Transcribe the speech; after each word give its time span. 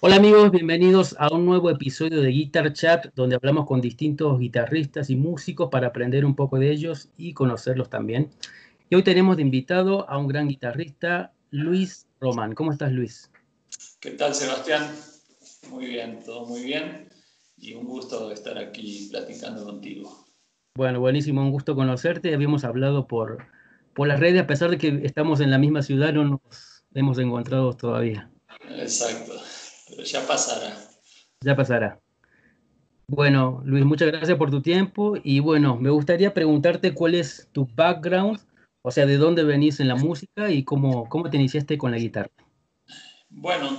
Hola 0.00 0.14
amigos, 0.14 0.52
bienvenidos 0.52 1.16
a 1.18 1.28
un 1.34 1.44
nuevo 1.44 1.70
episodio 1.70 2.20
de 2.20 2.28
Guitar 2.28 2.72
Chat, 2.72 3.06
donde 3.16 3.34
hablamos 3.34 3.66
con 3.66 3.80
distintos 3.80 4.38
guitarristas 4.38 5.10
y 5.10 5.16
músicos 5.16 5.70
para 5.72 5.88
aprender 5.88 6.24
un 6.24 6.36
poco 6.36 6.60
de 6.60 6.70
ellos 6.70 7.08
y 7.16 7.32
conocerlos 7.32 7.90
también. 7.90 8.30
Y 8.88 8.94
hoy 8.94 9.02
tenemos 9.02 9.36
de 9.36 9.42
invitado 9.42 10.08
a 10.08 10.16
un 10.16 10.28
gran 10.28 10.46
guitarrista, 10.46 11.32
Luis 11.50 12.06
Román. 12.20 12.54
¿Cómo 12.54 12.70
estás, 12.70 12.92
Luis? 12.92 13.32
¿Qué 13.98 14.12
tal, 14.12 14.36
Sebastián? 14.36 14.88
Muy 15.68 15.86
bien, 15.86 16.20
todo 16.24 16.46
muy 16.46 16.62
bien. 16.62 17.08
Y 17.56 17.74
un 17.74 17.84
gusto 17.84 18.30
estar 18.30 18.56
aquí 18.56 19.08
platicando 19.10 19.64
contigo. 19.64 20.26
Bueno, 20.76 21.00
buenísimo, 21.00 21.42
un 21.42 21.50
gusto 21.50 21.74
conocerte. 21.74 22.32
Habíamos 22.32 22.62
hablado 22.62 23.08
por, 23.08 23.48
por 23.94 24.06
las 24.06 24.20
redes, 24.20 24.42
a 24.42 24.46
pesar 24.46 24.70
de 24.70 24.78
que 24.78 25.00
estamos 25.02 25.40
en 25.40 25.50
la 25.50 25.58
misma 25.58 25.82
ciudad, 25.82 26.12
no 26.12 26.22
nos 26.24 26.84
hemos 26.94 27.18
encontrado 27.18 27.72
todavía. 27.72 28.30
Exacto, 28.70 29.27
pero 29.98 30.08
ya 30.08 30.24
pasará. 30.28 30.78
Ya 31.40 31.56
pasará. 31.56 32.00
Bueno, 33.08 33.62
Luis, 33.64 33.84
muchas 33.84 34.06
gracias 34.06 34.38
por 34.38 34.48
tu 34.48 34.62
tiempo 34.62 35.16
y 35.24 35.40
bueno, 35.40 35.76
me 35.76 35.90
gustaría 35.90 36.32
preguntarte 36.32 36.94
cuál 36.94 37.16
es 37.16 37.48
tu 37.50 37.66
background, 37.74 38.38
o 38.82 38.92
sea, 38.92 39.06
de 39.06 39.16
dónde 39.16 39.42
venís 39.42 39.80
en 39.80 39.88
la 39.88 39.96
música 39.96 40.52
y 40.52 40.62
cómo, 40.62 41.08
cómo 41.08 41.28
te 41.28 41.36
iniciaste 41.36 41.76
con 41.76 41.90
la 41.90 41.98
guitarra. 41.98 42.30
Bueno, 43.28 43.76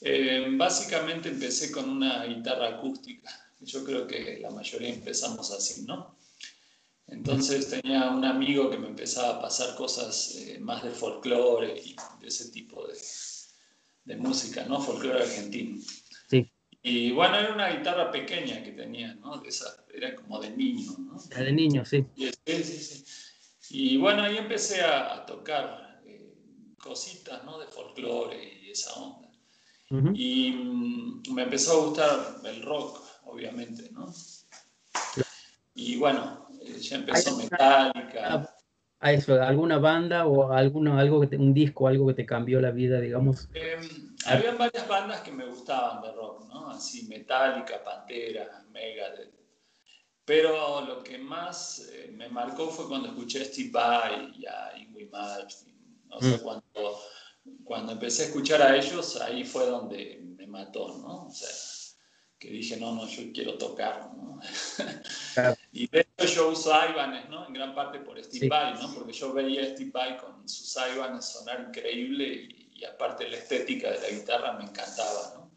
eh, 0.00 0.46
básicamente 0.52 1.28
empecé 1.28 1.70
con 1.70 1.90
una 1.90 2.24
guitarra 2.24 2.78
acústica. 2.78 3.30
Yo 3.60 3.84
creo 3.84 4.06
que 4.06 4.38
la 4.40 4.48
mayoría 4.48 4.88
empezamos 4.88 5.52
así, 5.52 5.82
¿no? 5.82 6.16
Entonces 7.08 7.68
tenía 7.68 8.08
un 8.08 8.24
amigo 8.24 8.70
que 8.70 8.78
me 8.78 8.86
empezaba 8.86 9.36
a 9.36 9.42
pasar 9.42 9.76
cosas 9.76 10.34
eh, 10.36 10.58
más 10.60 10.82
de 10.82 10.92
folclore 10.92 11.78
y 11.78 11.94
de 12.22 12.28
ese 12.28 12.50
tipo 12.50 12.86
de, 12.86 12.94
de 14.04 14.16
música, 14.16 14.64
¿no? 14.64 14.80
Folclore 14.80 15.22
argentino. 15.22 15.80
Sí. 16.28 16.50
Y 16.82 17.12
bueno, 17.12 17.36
era 17.36 17.54
una 17.54 17.70
guitarra 17.70 18.10
pequeña 18.10 18.62
que 18.62 18.72
tenía, 18.72 19.14
¿no? 19.14 19.42
Esa, 19.44 19.84
era 19.94 20.14
como 20.16 20.40
de 20.40 20.50
niño, 20.50 20.92
¿no? 20.98 21.20
De 21.20 21.52
niño, 21.52 21.84
sí. 21.84 22.04
Y, 22.16 22.26
sí, 22.26 22.64
sí, 22.64 23.04
sí. 23.60 23.94
y 23.94 23.96
bueno, 23.98 24.22
ahí 24.22 24.36
empecé 24.38 24.80
a, 24.82 25.14
a 25.14 25.26
tocar 25.26 26.02
eh, 26.04 26.34
cositas, 26.78 27.44
¿no? 27.44 27.58
De 27.58 27.66
folclore 27.66 28.60
y 28.62 28.70
esa 28.70 28.92
onda. 28.94 29.28
Uh 29.90 29.96
-huh. 29.96 30.12
Y 30.16 30.52
mm, 30.52 31.34
me 31.34 31.42
empezó 31.42 31.72
a 31.72 31.86
gustar 31.86 32.40
el 32.44 32.62
rock, 32.62 33.00
obviamente, 33.24 33.90
¿no? 33.92 34.12
Y 35.74 35.96
bueno, 35.96 36.48
eh, 36.62 36.78
ya 36.80 36.96
empezó 36.96 37.36
Metallica. 37.36 38.56
¿A 39.04 39.12
eso, 39.12 39.42
alguna 39.42 39.78
banda 39.78 40.26
o 40.26 40.52
alguno, 40.52 40.96
algo 40.96 41.20
que 41.20 41.26
te, 41.26 41.36
un 41.36 41.52
disco, 41.52 41.88
algo 41.88 42.06
que 42.06 42.14
te 42.14 42.24
cambió 42.24 42.60
la 42.60 42.70
vida, 42.70 43.00
digamos? 43.00 43.48
Eh, 43.52 43.76
había 44.26 44.54
varias 44.54 44.86
bandas 44.86 45.22
que 45.22 45.32
me 45.32 45.44
gustaban 45.44 46.00
de 46.02 46.12
rock, 46.12 46.46
¿no? 46.46 46.70
Así, 46.70 47.08
Metallica, 47.08 47.82
Pantera, 47.82 48.64
Megadeth. 48.70 49.34
Pero 50.24 50.82
lo 50.82 51.02
que 51.02 51.18
más 51.18 51.88
eh, 51.92 52.12
me 52.14 52.28
marcó 52.28 52.68
fue 52.68 52.86
cuando 52.86 53.08
escuché 53.08 53.42
a 53.42 53.44
Steve 53.44 53.70
Vai 53.72 54.38
y 54.38 54.46
a 54.46 54.78
Ingrid 54.78 55.10
Malmsteen. 55.10 56.06
O 56.08 56.20
sea, 56.20 56.36
mm. 56.36 56.40
cuando, 56.40 57.00
cuando 57.64 57.92
empecé 57.92 58.22
a 58.22 58.26
escuchar 58.26 58.62
a 58.62 58.76
ellos, 58.76 59.20
ahí 59.20 59.42
fue 59.42 59.66
donde 59.66 60.20
me 60.36 60.46
mató, 60.46 60.96
¿no? 60.98 61.26
O 61.26 61.30
sea, 61.32 61.48
que 62.38 62.50
dije, 62.50 62.76
no, 62.76 62.94
no, 62.94 63.08
yo 63.08 63.32
quiero 63.34 63.58
tocar, 63.58 64.12
¿no? 64.14 64.38
Claro. 65.34 65.56
Y 65.72 65.86
de 65.88 66.00
hecho 66.00 66.26
yo 66.26 66.50
uso 66.50 66.70
Ibanez, 66.90 67.28
¿no? 67.30 67.46
En 67.46 67.54
gran 67.54 67.74
parte 67.74 67.98
por 68.00 68.22
Steve 68.22 68.40
sí. 68.40 68.48
Vai, 68.48 68.74
¿no? 68.74 68.94
Porque 68.94 69.12
yo 69.12 69.32
veía 69.32 69.62
a 69.62 69.66
Steve 69.66 69.90
Vai 69.90 70.18
con 70.18 70.46
sus 70.48 70.76
Ibanez 70.94 71.24
sonar 71.24 71.64
increíble 71.68 72.24
y, 72.24 72.70
y, 72.74 72.84
aparte 72.84 73.28
la 73.28 73.38
estética 73.38 73.90
de 73.90 74.00
la 74.00 74.08
guitarra 74.10 74.52
me 74.52 74.64
encantaba, 74.64 75.34
¿no? 75.34 75.52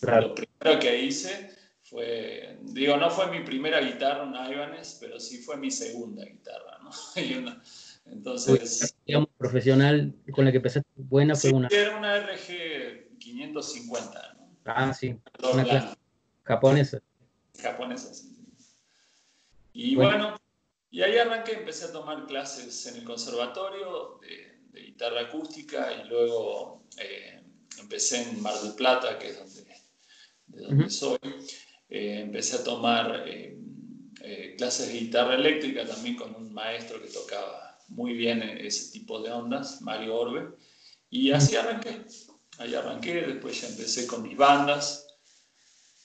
Claro. 0.00 0.28
Lo 0.28 0.34
primero 0.34 0.80
que 0.80 0.98
hice 1.02 1.50
fue, 1.82 2.58
digo, 2.62 2.96
no 2.96 3.10
fue 3.10 3.30
mi 3.30 3.40
primera 3.44 3.80
guitarra, 3.80 4.22
una 4.22 4.48
Ibanez, 4.50 4.98
pero 5.00 5.18
sí 5.18 5.38
fue 5.38 5.56
mi 5.56 5.70
segunda 5.70 6.24
guitarra, 6.24 6.78
¿no? 6.82 6.90
y 7.20 7.34
una, 7.34 7.60
entonces... 8.06 8.96
Digamos, 9.04 9.28
profesional 9.36 10.14
con 10.32 10.44
la 10.44 10.52
que 10.52 10.58
empezaste, 10.58 10.88
buena 10.94 11.34
fue 11.34 11.50
sí, 11.50 11.56
una... 11.56 11.68
era 11.70 11.96
una 11.96 12.16
RG 12.18 13.18
550, 13.18 14.34
¿no? 14.34 14.50
Ah, 14.64 14.94
sí. 14.94 15.16
Una 15.52 15.64
clase 15.64 15.96
japonesa. 16.44 17.00
Japonesa, 17.60 18.14
sí. 18.14 18.39
Y 19.72 19.94
bueno. 19.94 20.18
bueno. 20.18 20.40
y 20.90 21.02
ahí 21.02 21.16
arranqué, 21.16 21.52
empecé 21.52 21.86
a 21.86 21.92
tomar 21.92 22.26
clases 22.26 22.86
en 22.86 22.96
el 22.96 23.04
conservatorio 23.04 24.18
de, 24.20 24.50
de 24.72 24.80
guitarra 24.80 25.22
acústica 25.22 25.92
y 25.92 26.08
luego 26.08 26.84
eh, 26.96 27.42
empecé 27.78 28.22
en 28.22 28.42
Mar 28.42 28.54
del 28.62 28.74
Plata, 28.74 29.18
que 29.18 29.28
es 29.30 29.38
donde, 29.38 29.64
de 30.46 30.62
donde 30.62 30.84
uh 30.84 30.86
-huh. 30.86 30.90
soy. 30.90 31.18
Eh, 31.88 32.20
empecé 32.20 32.56
a 32.56 32.64
tomar 32.64 33.24
eh, 33.26 33.56
clases 34.56 34.88
de 34.88 34.98
guitarra 35.00 35.34
eléctrica 35.34 35.86
también 35.86 36.16
con 36.16 36.34
un 36.34 36.52
maestro 36.52 37.00
que 37.00 37.08
tocaba 37.08 37.78
muy 37.88 38.14
bien 38.14 38.42
ese 38.42 38.92
tipo 38.92 39.20
de 39.20 39.32
ondas, 39.32 39.80
Mario 39.82 40.14
Orbe. 40.14 40.54
Y 41.08 41.32
así 41.32 41.56
arranqué. 41.56 42.04
Ahí 42.58 42.74
arranqué, 42.74 43.22
después 43.22 43.60
ya 43.60 43.68
empecé 43.68 44.06
con 44.06 44.22
mis 44.22 44.36
bandas 44.36 45.08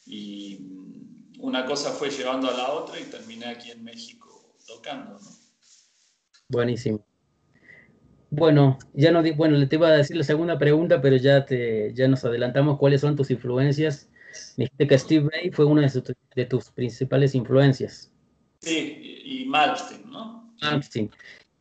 y 0.05 0.57
una 1.45 1.63
cosa 1.65 1.91
fue 1.91 2.09
llevando 2.09 2.49
a 2.49 2.53
la 2.53 2.71
otra 2.73 2.99
y 2.99 3.03
terminé 3.03 3.45
aquí 3.45 3.69
en 3.69 3.83
México 3.83 4.55
tocando. 4.65 5.13
¿no? 5.13 5.29
Buenísimo. 6.49 7.05
Bueno, 8.31 8.79
ya 8.93 9.11
no, 9.11 9.21
bueno, 9.35 9.55
le 9.55 9.67
te 9.67 9.75
iba 9.75 9.87
a 9.87 9.97
decir 9.97 10.17
la 10.17 10.23
segunda 10.23 10.57
pregunta, 10.57 11.01
pero 11.01 11.15
ya, 11.17 11.45
te, 11.45 11.93
ya 11.93 12.07
nos 12.07 12.25
adelantamos. 12.25 12.79
¿Cuáles 12.79 13.01
son 13.01 13.15
tus 13.15 13.29
influencias? 13.29 14.09
Me 14.57 14.65
dijiste 14.65 14.87
que 14.87 14.97
Steve 14.97 15.29
Ray 15.31 15.51
fue 15.51 15.65
una 15.65 15.83
de, 15.83 15.89
sus, 15.89 16.03
de 16.35 16.45
tus 16.45 16.71
principales 16.71 17.35
influencias. 17.35 18.11
Sí, 18.61 19.21
y 19.23 19.45
Malmsteen, 19.45 20.09
¿no? 20.09 20.51
Malmsteen. 20.61 21.11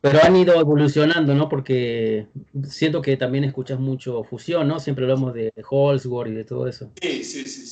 Pero 0.01 0.19
han 0.23 0.35
ido 0.35 0.59
evolucionando, 0.59 1.33
¿no? 1.33 1.47
Porque 1.47 2.27
siento 2.67 3.01
que 3.01 3.17
también 3.17 3.43
escuchas 3.43 3.79
mucho 3.79 4.23
fusión, 4.23 4.67
¿no? 4.67 4.79
Siempre 4.79 5.05
hablamos 5.05 5.33
de 5.33 5.51
Holsworth 5.67 6.31
y 6.31 6.35
de 6.35 6.43
todo 6.43 6.67
eso. 6.67 6.91
Sí, 7.01 7.23
sí, 7.23 7.43
sí, 7.45 7.64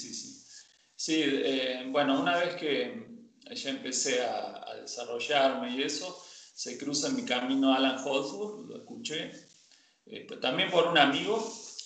sí. 1.03 1.21
eh, 1.25 1.85
bueno, 1.89 2.19
una 2.19 2.37
vez 2.37 2.55
que 2.55 3.07
ya 3.51 3.69
empecé 3.69 4.23
a, 4.23 4.63
a, 4.69 4.75
desarrollarme 4.75 5.75
y 5.75 5.81
eso, 5.81 6.23
se 6.53 6.77
cruza 6.77 7.07
en 7.07 7.15
mi 7.15 7.25
camino 7.25 7.73
Alan 7.73 7.97
Holdsworth, 8.03 8.67
lo 8.67 8.77
escuché, 8.77 9.31
eh, 10.05 10.27
también 10.41 10.69
por 10.71 10.87
un 10.87 10.97
amigo, 10.97 11.43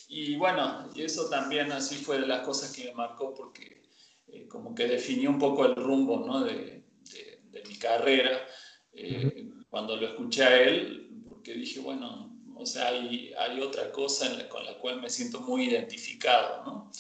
y 0.09 0.35
bueno, 0.35 0.89
y 0.95 1.01
eso 1.03 1.29
también 1.29 1.72
así 1.72 1.95
fue 1.95 2.19
de 2.19 2.27
las 2.27 2.41
cosas 2.41 2.72
que 2.72 2.85
me 2.85 2.94
marcó 2.94 3.33
porque 3.33 3.83
eh, 4.27 4.47
como 4.47 4.75
que 4.75 4.88
definió 4.88 5.29
un 5.29 5.39
poco 5.39 5.66
el 5.66 5.75
rumbo 5.75 6.25
¿no? 6.25 6.44
de, 6.44 6.85
de, 7.11 7.41
de, 7.51 7.63
mi 7.67 7.75
carrera 7.77 8.45
-huh. 8.94 9.66
cuando 9.69 9.95
lo 9.95 10.07
escuché 10.07 10.44
a 10.44 10.61
él, 10.61 11.23
porque 11.27 11.53
dije, 11.53 11.79
bueno, 11.79 12.38
o 12.56 12.66
sea, 12.66 12.88
hay, 12.89 13.33
hay 13.38 13.61
otra 13.61 13.91
cosa 13.91 14.29
la, 14.29 14.50
con 14.50 14.66
la 14.66 14.77
cual 14.77 15.01
me 15.01 15.09
siento 15.09 15.41
muy 15.41 15.66
identificado, 15.66 16.63
¿no? 16.65 16.92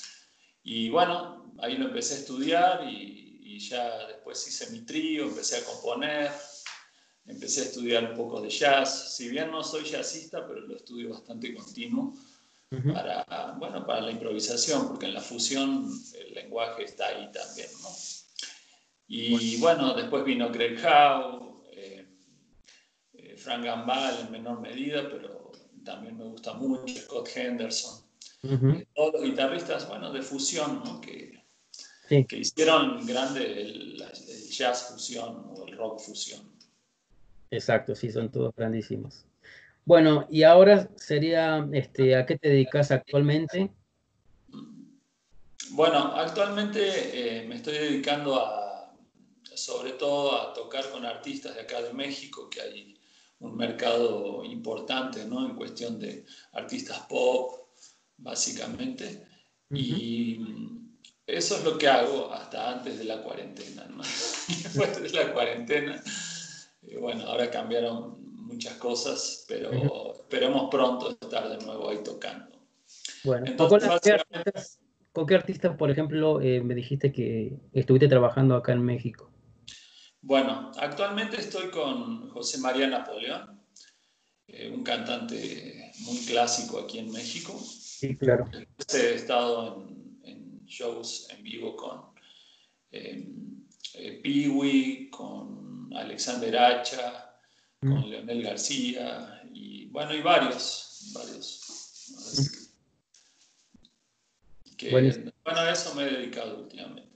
Y 0.63 0.89
bueno, 0.89 1.46
ahí 1.59 1.77
lo 1.77 1.87
empecé 1.87 2.15
a 2.15 2.17
estudiar 2.17 2.83
y, 2.89 3.39
y, 3.43 3.59
ya 3.59 4.07
después 4.07 4.47
hice 4.47 4.69
mi 4.71 4.81
trío, 4.81 5.25
empecé 5.25 5.57
a 5.57 5.63
componer, 5.65 6.31
empecé 7.25 7.61
a 7.61 7.65
estudiar 7.65 8.11
un 8.11 8.15
poco 8.15 8.41
de 8.41 8.49
jazz. 8.49 9.15
Si 9.15 9.29
bien 9.29 9.51
no 9.51 9.63
soy 9.63 9.83
jazzista, 9.83 10.45
pero 10.47 10.61
lo 10.61 10.75
estudio 10.75 11.09
bastante 11.09 11.53
continuo 11.53 12.13
uh 12.71 12.75
-huh. 12.75 12.93
para, 12.93 13.51
bueno, 13.53 13.85
para 13.85 14.01
la 14.01 14.11
improvisación, 14.11 14.87
porque 14.87 15.07
en 15.07 15.13
la 15.13 15.21
fusión 15.21 15.89
el 16.19 16.33
lenguaje 16.33 16.83
está 16.83 17.07
ahí 17.07 17.31
también, 17.31 17.69
¿no? 17.81 17.89
Y 19.09 19.57
bueno, 19.57 19.93
después 19.93 20.25
vino 20.25 20.49
Greg 20.51 20.77
Howe, 20.85 21.63
eh, 21.71 22.05
eh, 23.13 23.37
Frank 23.37 23.63
Gambale 23.63 24.21
en 24.21 24.31
menor 24.31 24.59
medida, 24.59 25.09
pero 25.09 25.51
también 25.85 26.17
me 26.17 26.25
gusta 26.25 26.53
mucho, 26.53 26.93
Scott 26.93 27.29
Henderson. 27.33 28.01
Uh 28.43 28.49
-huh. 28.49 28.87
Todos 28.93 29.13
los 29.13 29.23
guitarristas, 29.23 29.87
bueno, 29.87 30.11
de 30.11 30.21
fusión, 30.21 30.81
¿no? 30.83 30.99
Que, 30.99 31.26
sí. 32.07 32.25
que 32.25 32.37
hicieron 32.37 33.05
grande 33.05 33.61
el, 33.61 34.01
el, 34.01 34.49
jazz 34.49 34.89
fusión 34.91 35.45
o 35.55 35.65
el 35.67 35.77
rock 35.77 35.99
fusión. 35.99 36.41
Exacto, 37.51 37.95
sí, 37.95 38.11
son 38.11 38.29
todos 38.31 38.53
grandísimos. 38.55 39.25
Bueno, 39.85 40.27
y 40.29 40.43
ahora 40.43 40.89
sería, 40.97 41.65
este, 41.71 42.15
¿a 42.15 42.25
qué 42.25 42.37
te 42.37 42.49
dedicas 42.49 42.91
actualmente? 42.91 43.71
Bueno, 45.71 46.13
actualmente 46.15 47.45
me 47.47 47.55
estoy 47.55 47.75
dedicando 47.75 48.35
a, 48.35 48.93
sobre 49.55 49.93
todo 49.93 50.41
a 50.41 50.53
tocar 50.53 50.89
con 50.91 51.05
artistas 51.05 51.55
de 51.55 51.61
acá 51.61 51.81
de 51.81 51.93
México, 51.93 52.49
que 52.49 52.61
hay 52.61 52.99
un 53.39 53.55
mercado 53.55 54.43
importante, 54.43 55.25
¿no? 55.25 55.45
En 55.45 55.55
cuestión 55.55 55.99
de 55.99 56.25
artistas 56.53 56.99
pop, 57.07 57.69
básicamente. 58.17 59.25
Y 59.69 60.39
eso 61.27 61.57
es 61.57 61.63
lo 61.65 61.77
que 61.77 61.89
hago 61.89 62.31
hasta 62.31 62.71
antes 62.71 62.97
de 62.97 63.03
la 63.03 63.21
cuarentena, 63.21 63.85
¿no? 63.89 64.01
Después 64.47 65.01
de 65.01 65.09
la 65.09 65.33
cuarentena, 65.33 66.01
bueno, 67.01 67.25
ahora 67.25 67.51
cambiaron 67.51 68.15
muchas 68.45 68.75
cosas, 68.75 69.45
pero 69.47 70.15
esperemos 70.15 70.69
pronto 70.71 71.11
estar 71.11 71.49
de 71.49 71.63
nuevo 71.65 71.89
ahí 71.89 71.99
tocando. 72.01 72.57
Bueno, 73.25 73.45
Entonces, 73.45 73.83
¿con, 75.11 75.27
qué 75.27 75.35
artistas, 75.35 75.75
por 75.75 75.91
ejemplo, 75.91 76.39
eh, 76.41 76.61
me 76.61 76.73
dijiste 76.73 77.11
que 77.11 77.59
estuviste 77.73 78.07
trabajando 78.07 78.55
acá 78.55 78.71
en 78.71 78.83
México? 78.83 79.29
Bueno, 80.21 80.71
actualmente 80.77 81.37
estoy 81.37 81.69
con 81.69 82.29
José 82.29 82.59
María 82.59 82.87
Napoleón, 82.87 83.61
eh, 84.47 84.71
un 84.73 84.83
cantante 84.83 85.91
muy 86.05 86.17
clásico 86.25 86.79
aquí 86.79 86.99
en 86.99 87.11
México. 87.11 87.59
Sí, 87.59 88.15
claro. 88.15 88.49
He 88.93 89.15
estado 89.15 89.83
en, 89.89 90.06
shows 90.67 91.27
en 91.31 91.43
vivo 91.43 91.75
con 91.75 92.01
eh, 92.91 93.27
eh 93.95 95.09
con 95.09 95.89
Alexander 95.95 96.57
Hacha, 96.57 97.35
con 97.79 98.01
mm. 98.01 98.09
Leonel 98.09 98.43
García 98.43 99.41
y 99.53 99.87
bueno, 99.87 100.13
y 100.13 100.21
varios, 100.21 101.11
varios. 101.13 102.73
bueno, 104.91 105.59
a 105.59 105.71
eso 105.71 105.95
me 105.95 106.03
he 106.03 106.11
dedicado 106.11 106.59
últimamente. 106.59 107.07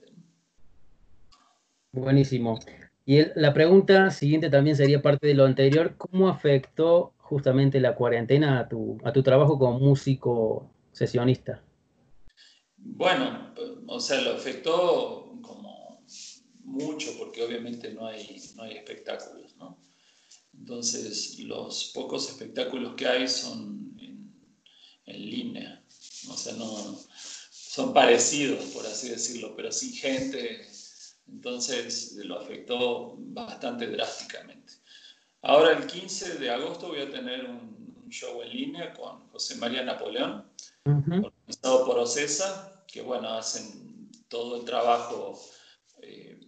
Buenísimo. 1.92 2.58
Y 3.04 3.24
la 3.34 3.52
pregunta 3.52 4.10
siguiente 4.10 4.48
también 4.48 4.76
sería 4.76 5.02
parte 5.02 5.26
de 5.26 5.34
lo 5.34 5.44
anterior. 5.44 5.96
¿Cómo 5.96 6.28
afectó 6.28 7.12
justamente 7.18 7.80
la 7.80 7.94
cuarentena 7.94 8.60
a 8.60 8.68
tu, 8.68 8.98
a 9.04 9.12
tu 9.12 9.22
trabajo 9.22 9.58
como 9.58 9.78
músico 9.78 10.70
sesionista? 10.92 11.62
Bueno, 12.84 13.54
o 13.86 14.00
sea, 14.00 14.20
lo 14.20 14.32
afectó 14.32 15.38
como 15.40 16.04
mucho 16.64 17.16
porque 17.18 17.42
obviamente 17.42 17.92
no 17.92 18.06
hay, 18.06 18.40
no 18.56 18.64
hay 18.64 18.76
espectáculos, 18.76 19.56
¿no? 19.56 19.78
Entonces, 20.54 21.38
los 21.40 21.92
pocos 21.94 22.28
espectáculos 22.28 22.94
que 22.94 23.06
hay 23.06 23.28
son 23.28 23.96
en, 23.98 24.34
en 25.06 25.30
línea, 25.30 25.84
o 26.28 26.36
sea, 26.36 26.52
no, 26.54 26.98
son 27.50 27.94
parecidos, 27.94 28.64
por 28.66 28.86
así 28.86 29.08
decirlo, 29.08 29.54
pero 29.56 29.72
sin 29.72 29.94
gente 29.94 30.66
entonces 31.28 32.12
lo 32.24 32.38
afectó 32.38 33.14
bastante 33.18 33.86
drásticamente. 33.86 34.74
Ahora 35.40 35.72
el 35.72 35.86
15 35.86 36.38
de 36.38 36.50
agosto 36.50 36.88
voy 36.88 37.00
a 37.00 37.10
tener 37.10 37.46
un, 37.46 37.72
show 38.10 38.42
en 38.42 38.50
línea 38.50 38.92
con 38.92 39.26
José 39.28 39.56
María 39.56 39.82
Napoleón, 39.82 40.46
organizado 40.84 41.86
por 41.86 41.98
OCESA, 41.98 42.84
que 42.86 43.02
bueno, 43.02 43.28
hacen 43.30 44.10
todo 44.28 44.56
el 44.56 44.64
trabajo. 44.64 45.40
Eh, 46.02 46.40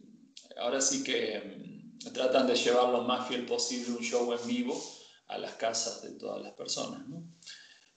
ahora 0.58 0.80
sí 0.80 1.04
que 1.04 1.92
mm, 2.04 2.12
tratan 2.12 2.46
de 2.46 2.54
llevar 2.54 2.88
lo 2.90 3.02
más 3.02 3.28
fiel 3.28 3.46
posible 3.46 3.92
un 3.92 4.02
show 4.02 4.32
en 4.32 4.46
vivo 4.46 4.80
a 5.28 5.38
las 5.38 5.54
casas 5.54 6.02
de 6.02 6.12
todas 6.18 6.42
las 6.42 6.52
personas. 6.52 7.06
¿no? 7.08 7.24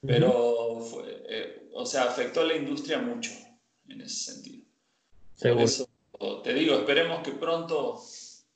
Pero, 0.02 0.80
fue, 0.82 1.24
eh, 1.28 1.70
o 1.74 1.86
sea, 1.86 2.04
afectó 2.04 2.42
a 2.42 2.46
la 2.46 2.56
industria 2.56 3.00
mucho 3.00 3.32
en 3.88 4.02
ese 4.02 4.34
sentido. 4.34 4.66
Seguro 5.36 5.66
te 6.44 6.54
digo, 6.54 6.76
esperemos 6.76 7.22
que 7.24 7.32
pronto 7.32 8.02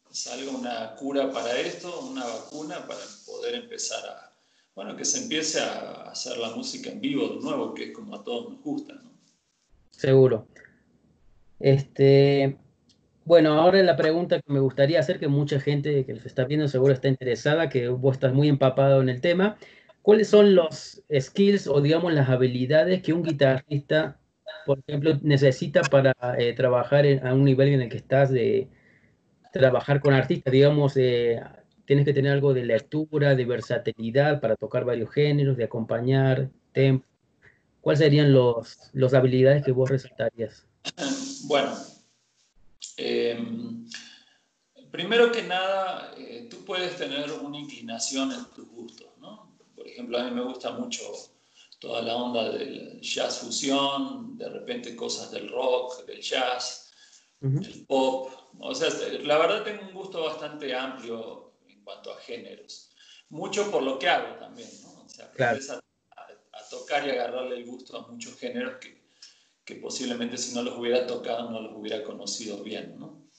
salga 0.10 0.52
una 0.52 0.96
cura 0.96 1.32
para 1.32 1.58
esto, 1.60 2.02
una 2.02 2.26
vacuna 2.26 2.86
para 2.88 3.02
poder 3.26 3.56
empezar 3.56 4.04
a, 4.06 4.31
bueno, 4.76 4.96
que 4.96 5.06
se 5.06 5.24
empiece 5.24 5.60
a 5.60 6.12
hacer 6.12 6.38
la 6.38 6.56
música 6.56 6.90
en 6.90 7.02
vivo 7.02 7.28
de 7.28 7.42
nuevo, 7.42 7.74
que 7.74 7.86
es 7.86 7.92
como 7.92 8.16
a 8.16 8.24
todos 8.24 8.52
nos 8.52 8.62
gusta, 8.62 8.94
¿no? 8.96 9.12
Seguro. 9.90 10.48
Este, 11.60 12.58
bueno, 13.26 13.54
ahora 13.54 13.84
la 13.84 13.96
pregunta 13.96 14.42
que 14.42 14.52
me 14.52 14.60
gustaría 14.60 15.00
hacer, 15.00 15.20
que 15.20 15.28
mucha 15.28 15.60
gente 15.60 16.06
que 16.06 16.14
nos 16.14 16.26
está 16.26 16.46
viendo 16.46 16.68
seguro 16.68 16.94
está 16.94 17.08
interesada, 17.08 17.70
que 17.70 17.90
vos 17.90 18.14
estás 18.14 18.34
muy 18.34 18.48
empapado 18.48 19.02
en 19.02 19.10
el 19.10 19.22
tema, 19.22 19.58
¿cuáles 20.02 20.30
son 20.30 20.56
los 20.56 21.04
skills 21.20 21.68
o 21.68 21.82
digamos 21.82 22.14
las 22.14 22.30
habilidades 22.30 23.04
que 23.04 23.14
un 23.14 23.24
guitarrista 23.24 24.18
por 24.66 24.80
ejemplo, 24.88 25.18
necesita 25.22 25.82
para 25.82 26.14
eh, 26.38 26.54
trabajar 26.54 27.06
a 27.24 27.34
un 27.34 27.44
nivel 27.44 27.70
en 27.70 27.82
el 27.82 27.90
que 27.90 27.98
estás 27.98 28.32
de 28.32 28.70
trabajar 29.52 30.00
con 30.00 30.14
artistas, 30.14 30.52
digamos, 30.52 30.96
eh, 30.98 31.42
tienes 31.92 32.06
que 32.06 32.14
tener 32.14 32.32
algo 32.32 32.54
de 32.54 32.64
lectura, 32.64 33.36
de 33.36 33.44
versatilidad 33.44 34.40
para 34.40 34.56
tocar 34.56 34.86
varios 34.86 35.12
géneros, 35.12 35.58
de 35.58 35.66
acompañar, 35.66 36.50
tempo. 36.72 37.06
¿Cuáles 37.82 38.00
serían 38.00 38.32
los, 38.32 38.78
las 38.94 39.14
habilidades 39.14 39.62
que 39.62 39.74
vos 39.74 39.90
resaltarías? 39.90 40.66
Bueno, 41.48 41.76
em, 42.96 43.86
primero 44.90 45.34
que 45.34 45.44
nada, 45.44 46.14
eh, 46.18 46.48
tú 46.50 46.64
puedes 46.64 46.96
tener 46.96 47.30
una 47.30 47.60
inclinación 47.60 48.32
en 48.32 48.46
tus 48.56 48.70
gustos, 48.70 49.10
¿no? 49.20 49.54
Por 49.76 49.86
ejemplo, 49.86 50.18
a 50.18 50.24
mí 50.24 50.32
me 50.32 50.44
gusta 50.44 50.72
mucho 50.72 51.04
toda 51.80 52.04
la 52.04 52.16
onda 52.16 52.54
del 52.54 53.02
jazz 53.02 53.40
fusión, 53.40 54.38
de 54.38 54.48
repente 54.48 54.96
cosas 54.96 55.30
del 55.30 55.50
rock, 55.50 56.06
del 56.06 56.22
jazz, 56.22 56.90
del 57.42 57.86
pop. 57.86 58.30
O 58.60 58.74
sea, 58.74 58.88
la 59.24 59.38
verdad 59.38 59.66
tengo 59.66 59.82
un 59.90 59.94
gusto 59.94 60.24
bastante 60.24 60.74
amplio 60.74 61.51
en 61.82 61.84
cuanto 61.84 62.12
a 62.12 62.20
géneros. 62.22 62.92
Mucho 63.30 63.72
por 63.72 63.84
lo 63.84 63.98
que 63.98 64.08
hago 64.08 64.38
también, 64.38 64.70
¿no? 64.84 65.04
O 65.04 65.10
sea, 65.10 65.32
a, 65.36 66.70
tocar 66.70 67.06
y 67.06 67.10
agarrarle 67.10 67.58
el 67.58 67.66
gusto 67.66 67.98
a 67.98 68.08
muchos 68.08 68.38
géneros 68.38 68.76
que, 68.80 69.02
que, 69.66 69.76
posiblemente 69.76 70.38
si 70.38 70.54
no 70.56 70.64
los 70.64 70.78
hubiera 70.78 71.06
tocado 71.06 71.50
no 71.50 71.60
los 71.60 71.76
hubiera 71.76 72.02
conocido 72.04 72.64
bien, 72.64 72.98
¿no? 72.98 73.30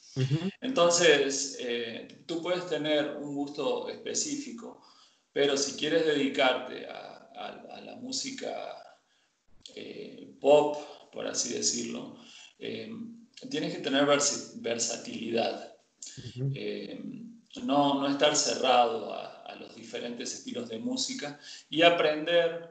Entonces, 0.61 1.57
eh, 1.61 2.25
tú 2.27 2.43
puedes 2.43 2.69
tener 2.69 3.17
un 3.17 3.35
gusto 3.35 3.89
específico, 3.89 4.83
pero 5.33 5.57
si 5.57 5.79
quieres 5.79 6.05
dedicarte 6.05 6.87
a 6.87 7.23
a, 7.35 7.81
la 7.81 7.97
música 7.97 8.99
eh, 9.75 10.35
pop, 10.41 10.77
por 11.13 11.27
así 11.27 11.55
decirlo, 11.55 12.17
eh, 12.59 12.91
tienes 13.51 13.75
que 13.75 13.83
tener 13.83 14.07
versatilidad. 14.07 15.75
Eh, 16.55 17.01
no, 17.65 18.01
no, 18.01 18.09
estar 18.09 18.35
cerrado 18.37 19.13
a, 19.15 19.31
los 19.61 19.75
diferentes 19.75 20.33
estilos 20.33 20.71
de 20.71 20.79
música 20.79 21.39
y 21.69 21.83
aprender 21.83 22.71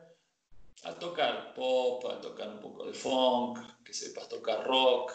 a 0.84 0.94
tocar 0.94 1.54
pop, 1.54 2.04
a 2.08 2.20
tocar 2.20 2.50
un 2.50 2.60
poco 2.60 2.86
de 2.86 2.94
funk, 2.94 3.60
que 3.84 3.94
sepas 3.94 4.28
tocar 4.28 4.66
rock. 4.66 5.12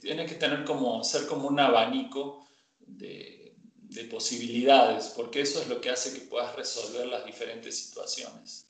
tienes 0.00 0.30
que 0.30 0.36
tener 0.36 0.64
como, 0.64 1.02
ser 1.02 1.26
como 1.26 1.48
un 1.48 1.58
abanico 1.58 2.46
de, 2.78 3.46
de 3.88 4.04
posibilidades, 4.04 5.12
porque 5.16 5.40
eso 5.40 5.62
es 5.62 5.68
lo 5.68 5.80
que 5.80 5.90
hace 5.90 6.12
que 6.12 6.26
puedas 6.26 6.54
resolver 6.54 7.06
las 7.06 7.24
diferentes 7.24 7.78
situaciones. 7.78 8.66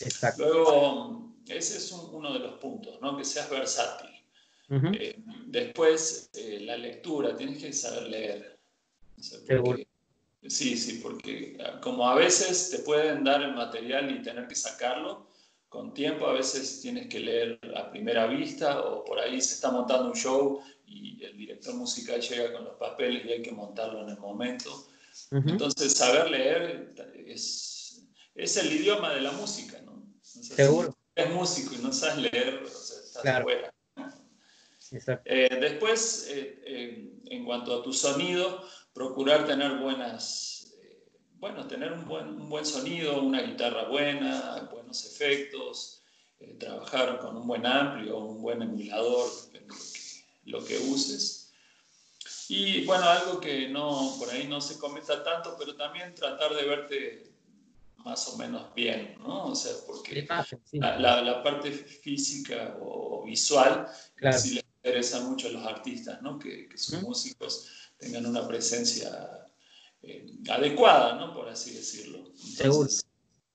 Exacto. 0.00 0.44
Luego, 0.44 1.34
ese 1.46 1.78
es 1.78 1.92
uno 1.92 2.32
de 2.32 2.40
los 2.40 2.58
puntos, 2.58 3.00
¿no? 3.00 3.16
que 3.16 3.24
seas 3.24 3.48
versátil. 3.50 4.10
Eh, 4.70 5.16
después, 5.46 6.30
eh, 6.34 6.60
la 6.60 6.76
lectura, 6.76 7.34
tienes 7.34 7.62
que 7.62 7.72
saber 7.72 8.02
leer. 8.02 8.57
Sí, 10.48 10.76
sí, 10.76 11.00
porque 11.02 11.58
ah, 11.64 11.80
como 11.80 12.08
a 12.08 12.14
veces 12.14 12.70
te 12.70 12.78
pueden 12.80 13.24
dar 13.24 13.42
el 13.42 13.54
material 13.54 14.10
y 14.10 14.22
tener 14.22 14.46
que 14.48 14.54
sacarlo, 14.54 15.28
con 15.68 15.92
tiempo 15.92 16.26
a 16.26 16.32
veces 16.32 16.80
tienes 16.80 17.08
que 17.08 17.20
leer 17.20 17.60
a 17.76 17.90
primera 17.90 18.26
vista 18.26 18.80
o 18.80 19.04
por 19.04 19.18
ahí 19.18 19.40
se 19.40 19.54
está 19.54 19.70
montando 19.70 20.08
un 20.08 20.16
show 20.16 20.62
y 20.86 21.22
el 21.22 21.36
director 21.36 21.74
musical 21.74 22.20
llega 22.20 22.52
con 22.52 22.64
los 22.64 22.76
papeles 22.76 23.24
y 23.26 23.32
hay 23.32 23.42
que 23.42 23.52
montarlo 23.52 24.02
en 24.02 24.10
el 24.10 24.18
momento. 24.18 24.88
Entonces, 25.30 25.94
saber 25.94 26.30
leer 26.30 26.94
es, 27.26 28.06
es, 28.34 28.56
el 28.56 28.72
idioma 28.72 29.12
de 29.12 29.20
la 29.20 29.32
música, 29.32 29.80
¿no? 29.82 30.06
Seguro. 30.22 30.92
Si 30.92 31.20
eres 31.20 31.34
músico 31.34 31.74
y 31.74 31.78
no 31.78 31.92
sabes 31.92 32.32
leer, 32.32 32.62
o 32.64 32.68
sea, 32.68 32.98
estás 33.00 33.42
fuera. 33.42 33.74
Eh, 35.24 35.58
después, 35.60 36.28
eh, 36.30 36.62
eh, 36.64 37.12
en 37.26 37.44
cuanto 37.44 37.78
a 37.78 37.82
tu 37.82 37.92
sonido, 37.92 38.64
procurar 38.98 39.46
tener 39.46 39.78
buenas, 39.78 40.74
bueno, 41.38 41.68
tener 41.68 41.92
un 41.92 42.04
buen, 42.04 42.30
un 42.30 42.48
buen 42.48 42.66
sonido, 42.66 43.22
una 43.22 43.42
guitarra 43.42 43.84
buena, 43.84 44.68
buenos 44.72 45.04
efectos, 45.04 46.02
trabajar 46.58 47.20
con 47.20 47.36
un 47.36 47.46
buen 47.46 47.64
amplio, 47.64 48.18
un 48.18 48.42
buen 48.42 48.60
emulador, 48.60 49.30
lo 50.46 50.64
que 50.64 50.78
uses. 50.78 51.52
Y 52.48 52.84
bueno, 52.86 53.04
algo 53.04 53.38
que 53.38 53.68
no, 53.68 54.16
por 54.18 54.30
ahí 54.30 54.48
no 54.48 54.60
se 54.60 54.80
comenta 54.80 55.22
tanto, 55.22 55.54
pero 55.56 55.76
también 55.76 56.12
tratar 56.12 56.56
de 56.56 56.64
verte 56.64 57.32
más 57.98 58.26
o 58.26 58.36
menos 58.36 58.74
bien, 58.74 59.16
¿no? 59.20 59.46
O 59.46 59.54
sea, 59.54 59.74
porque 59.86 60.26
la, 60.72 61.42
parte 61.44 61.70
física 61.70 62.76
o 62.80 63.22
visual 63.24 63.86
sí 64.32 64.54
les 64.54 64.64
interesa 64.82 65.20
mucho 65.20 65.46
a 65.46 65.50
los 65.52 65.64
artistas, 65.64 66.20
¿no? 66.20 66.36
Que, 66.36 66.68
sus 66.76 67.00
músicos 67.00 67.68
tengan 67.98 68.26
una 68.26 68.46
presencia 68.46 69.46
eh, 70.02 70.26
adecuada, 70.48 71.16
¿no? 71.16 71.34
Por 71.34 71.48
así 71.48 71.74
decirlo. 71.74 72.32
Seguro. 72.34 72.88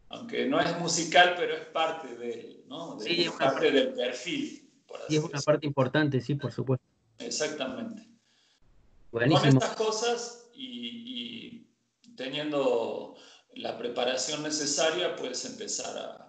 Aunque 0.09 0.45
no 0.45 0.59
es 0.59 0.79
musical, 0.79 1.33
pero 1.35 1.55
es 1.55 1.65
parte 1.67 2.15
de, 2.15 2.63
¿no? 2.67 2.99
sí, 2.99 3.23
es 3.23 3.31
parte 3.31 3.71
del 3.71 3.93
perfil. 3.93 4.69
Por 4.87 5.01
así 5.01 5.13
y 5.13 5.17
es 5.17 5.23
una 5.23 5.41
parte 5.41 5.65
importante, 5.65 6.21
sí, 6.21 6.35
por 6.35 6.51
supuesto. 6.51 6.85
Exactamente. 7.17 8.07
Buenísimo. 9.11 9.59
Con 9.59 9.63
estas 9.63 9.75
cosas 9.75 10.49
y 10.55 11.65
teniendo 12.15 13.15
la 13.55 13.77
preparación 13.77 14.43
necesaria, 14.43 15.15
puedes 15.15 15.45
empezar 15.45 15.97
a, 15.97 16.19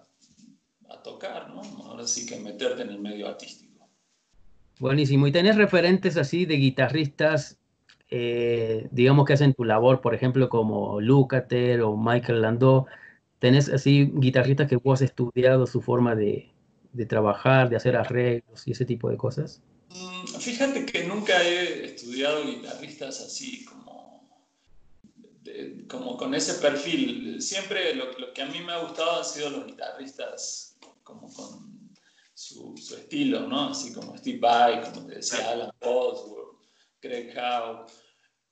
tocar, 1.03 1.53
¿no? 1.53 1.61
Ahora 1.83 2.07
sí 2.07 2.25
que 2.25 2.39
meterte 2.39 2.81
en 2.81 2.89
el 2.89 2.99
medio 2.99 3.27
artístico. 3.27 3.87
Buenísimo. 4.79 5.27
¿Y 5.27 5.31
tenés 5.31 5.55
referentes 5.55 6.17
así 6.17 6.47
de 6.47 6.55
guitarristas, 6.55 7.59
eh, 8.09 8.87
digamos 8.91 9.25
que 9.25 9.33
hacen 9.33 9.53
tu 9.53 9.63
labor, 9.63 10.01
por 10.01 10.13
ejemplo, 10.13 10.49
como 10.49 11.01
Lucater 11.01 11.81
o 11.81 11.97
Michael 11.97 12.41
Landau? 12.41 12.85
¿Tenés 13.39 13.69
así 13.69 14.11
guitarristas 14.15 14.67
que 14.67 14.77
vos 14.77 15.01
has 15.01 15.09
estudiado 15.09 15.67
su 15.67 15.81
forma 15.81 16.15
de, 16.15 16.49
de 16.93 17.05
trabajar, 17.05 17.69
de 17.69 17.75
hacer 17.75 17.95
arreglos 17.95 18.67
y 18.67 18.71
ese 18.71 18.85
tipo 18.85 19.09
de 19.09 19.17
cosas? 19.17 19.61
Mm, 19.89 20.39
fíjate 20.39 20.85
que 20.85 21.03
nunca 21.05 21.41
he 21.43 21.85
estudiado 21.85 22.43
guitarristas 22.45 23.21
así 23.21 23.65
como 23.65 23.95
como 25.87 26.17
con 26.17 26.33
ese 26.33 26.55
perfil. 26.55 27.41
Siempre 27.41 27.93
lo, 27.95 28.11
lo, 28.13 28.33
que 28.33 28.41
a 28.41 28.47
mí 28.47 28.59
me 28.61 28.73
ha 28.73 28.79
gustado 28.79 29.19
han 29.19 29.25
sido 29.25 29.49
los 29.49 29.65
guitarristas 29.65 30.77
como 31.03 31.31
con 31.31 31.93
su, 32.33 32.75
su 32.77 32.95
estilo, 32.95 33.47
¿no? 33.47 33.69
Así 33.69 33.93
como 33.93 34.17
Steve 34.17 34.39
Vai, 34.39 34.81
como 34.81 35.05
te 35.05 35.15
decía 35.15 35.51
Alan 35.51 35.71
Bosworth, 35.79 36.44
Howe. 37.35 37.85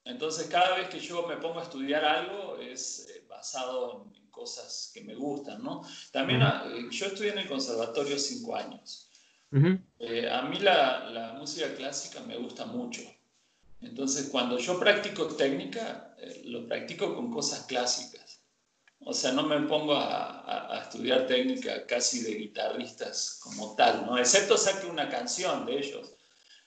Entonces 0.05 0.47
cada 0.47 0.77
vez 0.77 0.89
que 0.89 0.99
yo 0.99 1.25
me 1.27 1.37
pongo 1.37 1.59
a 1.59 1.63
estudiar 1.63 2.03
algo 2.03 2.57
es 2.57 3.07
eh, 3.09 3.25
basado 3.27 4.05
en, 4.13 4.23
cosas 4.33 4.89
que 4.91 5.01
me 5.01 5.13
gustan, 5.13 5.63
¿no? 5.63 5.83
También 6.11 6.41
ah, 6.41 6.65
eh, 6.67 6.87
yo 6.89 7.05
estudié 7.05 7.33
en 7.33 7.37
el 7.37 7.47
conservatorio 7.47 8.17
cinco 8.17 8.55
años. 8.55 9.11
Eh, 9.99 10.27
a 10.27 10.41
mí 10.41 10.59
la, 10.59 11.07
la 11.11 11.33
música 11.33 11.71
clásica 11.75 12.19
me 12.21 12.35
gusta 12.37 12.65
mucho. 12.65 13.03
Entonces, 13.83 14.29
cuando 14.29 14.57
yo 14.57 14.79
practico 14.79 15.27
técnica, 15.27 16.15
eh, 16.17 16.43
lo 16.45 16.65
practico 16.67 17.13
con 17.13 17.31
cosas 17.31 17.65
clásicas. 17.65 18.41
O 18.99 19.13
sea, 19.13 19.33
no 19.33 19.43
me 19.43 19.59
pongo 19.67 19.93
a, 19.95 20.79
estudiar 20.81 21.27
técnica 21.27 21.85
casi 21.85 22.23
de 22.23 22.35
guitarristas 22.35 23.39
como 23.41 23.75
tal, 23.75 24.05
¿no? 24.05 24.17
Excepto 24.17 24.57
saque 24.57 24.87
una 24.87 25.09
canción 25.09 25.65
de 25.65 25.77
ellos. 25.77 26.13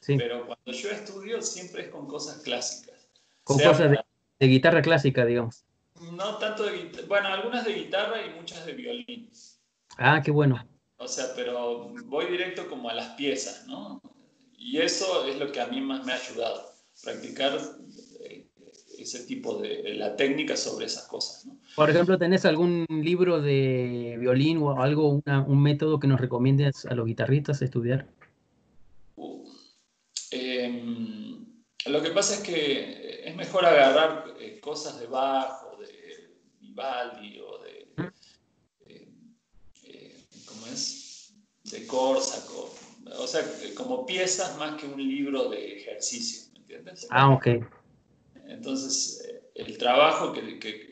Pero 0.06 0.46
cuando 0.46 0.72
yo 0.72 0.90
estudio 0.90 1.42
siempre 1.42 1.82
es 1.82 1.88
con 1.88 2.06
cosas 2.06 2.42
clásicas. 2.42 3.08
Con 3.44 3.58
cosas 3.58 3.90
de, 3.90 4.46
guitarra 4.46 4.82
clásica, 4.82 5.24
digamos. 5.24 5.64
No 6.12 6.36
tanto 6.36 6.64
de 6.64 6.76
guitarra, 6.76 7.06
bueno, 7.08 7.28
algunas 7.28 7.64
de 7.64 7.72
guitarra 7.72 8.24
y 8.24 8.30
muchas 8.34 8.66
de 8.66 8.72
violín. 8.72 9.30
Ah, 9.96 10.20
qué 10.22 10.30
bueno. 10.30 10.64
O 10.98 11.08
sea, 11.08 11.26
pero 11.34 11.90
voy 12.04 12.26
directo 12.26 12.68
como 12.68 12.88
a 12.90 12.94
las 12.94 13.14
piezas, 13.14 13.66
¿no? 13.66 14.00
Y 14.56 14.78
eso 14.78 15.26
es 15.26 15.38
lo 15.38 15.50
que 15.52 15.60
a 15.60 15.66
mí 15.66 15.80
más 15.80 16.04
me 16.04 16.12
ha 16.12 16.16
ayudado 16.16 16.76
practicar 17.02 17.58
eh, 18.20 18.46
ese 18.98 19.24
tipo 19.26 19.58
de 19.58 19.94
la 19.94 20.16
técnica 20.16 20.56
sobre 20.56 20.86
esas 20.86 21.06
cosas. 21.06 21.46
Por 21.74 21.90
ejemplo, 21.90 22.18
¿tenés 22.18 22.44
algún 22.44 22.86
libro 22.88 23.40
de 23.40 24.16
violín 24.18 24.58
o 24.58 24.80
algo, 24.80 25.20
un 25.46 25.62
método 25.62 26.00
que 26.00 26.06
nos 26.06 26.20
recomiendes 26.20 26.86
a 26.86 26.94
los 26.94 27.06
guitarristas 27.06 27.60
estudiar? 27.62 28.08
Em, 30.36 31.62
lo 31.86 32.02
que 32.02 32.10
pasa 32.10 32.34
es 32.34 32.40
que 32.40 33.22
es 33.24 33.34
mejor 33.36 33.64
agarrar 33.64 34.34
eh, 34.38 34.60
cosas 34.60 35.00
de 35.00 35.06
Bach 35.06 35.62
de 35.78 36.36
Vivaldi 36.60 37.40
o 37.40 37.58
de, 37.58 37.88
eh, 39.84 40.16
¿cómo 40.46 40.66
es? 40.66 41.34
De 41.64 41.86
Corsaco. 41.86 42.74
O 43.18 43.26
sea, 43.26 43.42
como 43.76 44.04
piezas 44.04 44.56
más 44.58 44.80
que 44.80 44.86
un 44.86 44.98
libro 44.98 45.48
de 45.48 45.78
ejercicio. 45.78 46.52
Ah, 47.10 47.30
ok. 47.30 47.46
Entonces, 48.48 49.24
eh, 49.26 49.42
el 49.54 49.78
trabajo 49.78 50.32
que, 50.32 50.42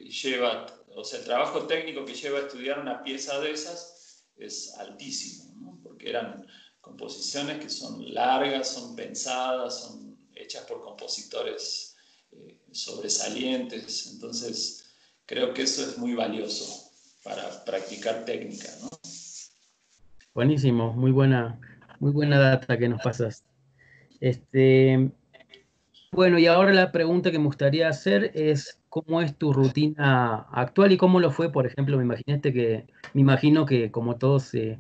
lleva, 0.09 0.67
o 0.95 1.05
sea, 1.05 1.19
el 1.19 1.25
trabajo 1.25 1.67
técnico 1.67 2.05
que 2.05 2.15
lleva 2.15 2.39
a 2.39 2.43
estudiar 2.43 2.79
una 2.79 3.03
pieza 3.03 3.41
de 3.41 3.51
esas 3.51 4.25
es 4.37 4.75
altísimo, 4.79 5.55
¿no? 5.61 5.81
porque 5.83 6.11
eran 6.11 6.47
composiciones 6.85 7.59
que 7.59 7.71
son 7.71 8.13
largas, 8.13 8.75
son 8.75 8.95
pensadas, 8.95 9.81
son 9.81 10.17
hechas 10.35 10.65
por 10.65 10.83
compositores 10.83 11.97
eh, 12.33 12.59
sobresalientes. 12.73 14.13
Entonces, 14.13 14.95
creo 15.25 15.55
que 15.55 15.63
eso 15.63 15.83
es 15.83 15.97
muy 15.97 16.15
valioso 16.15 16.91
para 17.25 17.65
practicar 17.65 18.25
técnica. 18.27 18.69
¿no? 18.83 18.89
Buenísimo, 20.35 20.93
muy 20.93 21.11
buena, 21.11 21.59
muy 22.01 22.13
buena 22.13 22.39
data 22.39 22.77
que 22.77 22.89
nos 22.89 23.01
pasas. 23.01 23.45
Este, 24.21 25.11
bueno, 26.13 26.39
y 26.39 26.47
ahora 26.47 26.73
la 26.75 26.93
pregunta 26.93 27.31
que 27.31 27.39
me 27.39 27.47
gustaría 27.47 27.89
hacer 27.89 28.31
es 28.35 28.79
cómo 28.91 29.23
es 29.23 29.37
tu 29.37 29.53
rutina 29.55 30.47
actual 30.53 30.93
y 30.93 30.99
cómo 30.99 31.19
lo 31.19 31.31
fue, 31.31 31.51
por 31.51 31.67
ejemplo, 31.67 31.97
me 31.97 32.05
imaginaste 32.05 32.53
que, 32.53 32.87
me 33.15 33.23
imagino 33.23 33.65
que 33.65 33.91
como 33.91 34.17
todos 34.17 34.53
eh, 34.55 34.79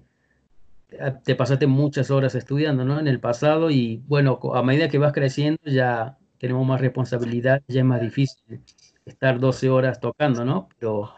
te 1.24 1.34
pasaste 1.34 1.66
muchas 1.66 2.10
horas 2.10 2.34
estudiando, 2.34 2.84
¿no? 2.84 2.98
En 3.00 3.08
el 3.08 3.20
pasado 3.20 3.70
y 3.70 4.02
bueno, 4.06 4.38
a 4.54 4.62
medida 4.62 4.88
que 4.88 4.98
vas 4.98 5.12
creciendo 5.12 5.60
ya 5.64 6.18
tenemos 6.38 6.66
más 6.66 6.80
responsabilidad, 6.80 7.62
ya 7.68 7.80
es 7.80 7.86
más 7.86 8.00
difícil 8.00 8.60
estar 9.06 9.38
12 9.38 9.70
horas 9.70 10.00
tocando, 10.00 10.44
¿no? 10.44 10.68
Pero 10.78 11.12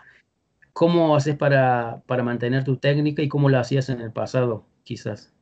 ¿cómo 0.72 1.16
haces 1.16 1.36
para, 1.36 2.02
para 2.06 2.22
mantener 2.22 2.64
tu 2.64 2.76
técnica 2.76 3.22
y 3.22 3.28
cómo 3.28 3.48
lo 3.48 3.58
hacías 3.58 3.88
en 3.88 4.00
el 4.00 4.12
pasado, 4.12 4.66
quizás? 4.84 5.32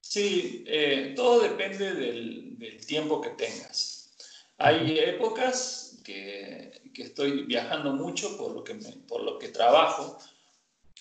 Sí, 0.00 0.64
eh, 0.66 1.12
todo 1.16 1.40
depende 1.40 1.94
del, 1.94 2.58
del 2.58 2.84
tiempo 2.84 3.20
que 3.20 3.30
tengas. 3.30 4.14
Hay 4.58 4.98
épocas 4.98 6.00
que, 6.04 6.82
que, 6.92 7.02
estoy 7.02 7.44
viajando 7.44 7.94
mucho 7.94 8.36
por 8.36 8.52
lo, 8.52 8.64
que 8.64 8.74
por 9.08 9.22
lo 9.22 9.38
que 9.38 9.48
trabajo, 9.48 10.18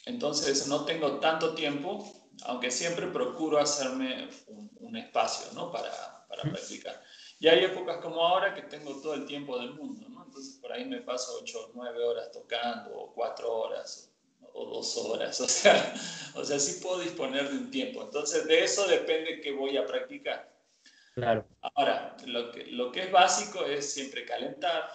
entonces 0.06 0.68
no 0.68 0.86
tengo 0.86 1.20
tanto 1.20 1.54
tiempo, 1.54 2.21
aunque 2.44 2.72
siempre 2.72 3.08
procuro 3.08 3.60
hacerme 3.60 4.30
un, 4.48 4.96
espacio 4.96 5.54
¿no? 5.54 5.72
para, 5.72 6.28
para 6.28 6.44
practicar. 6.44 7.02
Y 7.40 7.48
hay 7.48 7.64
épocas 7.64 7.98
como 7.98 8.22
ahora 8.22 8.54
que 8.54 8.64
tengo 8.64 9.02
todo 9.02 9.14
el 9.14 9.26
tiempo 9.26 9.58
del 9.58 9.74
mundo, 9.74 10.08
¿no? 10.10 10.26
entonces 10.26 10.58
por 10.62 10.72
ahí 10.72 10.86
me 10.86 11.02
paso 11.02 11.40
8 11.42 11.60
o 11.60 11.72
9 11.74 12.04
horas 12.04 12.32
tocando, 12.32 12.94
o 12.94 13.14
4 13.14 13.52
horas, 13.52 14.12
o 14.54 14.66
2 14.66 14.98
horas, 14.98 15.42
o 15.42 15.48
sea, 15.48 15.94
o 16.36 16.44
sea, 16.44 16.60
sí 16.60 16.82
puedo 16.82 17.00
disponer 17.00 17.50
de 17.50 17.58
un 17.58 17.72
tiempo. 17.72 18.04
Entonces 18.04 18.46
de 18.46 18.64
eso 18.64 18.88
depende 18.88 19.42
que 19.42 19.52
voy 19.54 19.78
a 19.78 19.86
practicar. 19.86 20.52
Claro. 21.16 21.46
Ahora, 21.62 22.16
lo 22.26 22.52
que, 22.52 22.66
lo 22.68 22.92
que 22.92 23.02
es 23.04 23.12
básico 23.12 23.66
es 23.66 23.92
siempre 23.92 24.26
calentar, 24.26 24.90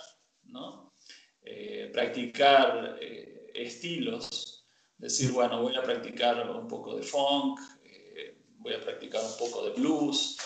¿no? 0.44 0.94
Eh, 1.42 1.90
practicar 1.92 2.98
eh, 3.00 3.50
estilos, 3.54 4.55
decir, 4.98 5.32
bueno, 5.32 5.62
voy 5.62 5.76
a 5.76 5.82
practicar 5.82 6.50
un 6.50 6.68
poco 6.68 6.96
de 6.96 7.02
funk, 7.02 7.60
eh, 7.84 8.36
voy 8.58 8.74
a 8.74 8.80
practicar 8.80 9.22
un 9.24 9.36
poco 9.38 9.64
de 9.64 9.70
blues, 9.80 10.36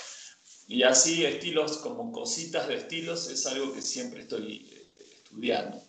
y 0.69 0.83
así 0.83 1.25
estilos 1.25 1.79
como 1.79 2.13
cositas 2.13 2.69
de 2.69 2.77
estilos 2.77 3.29
es 3.29 3.45
algo 3.47 3.73
que 3.75 3.83
siempre 3.83 4.23
estoy 4.23 4.71
estudiando. 4.99 5.83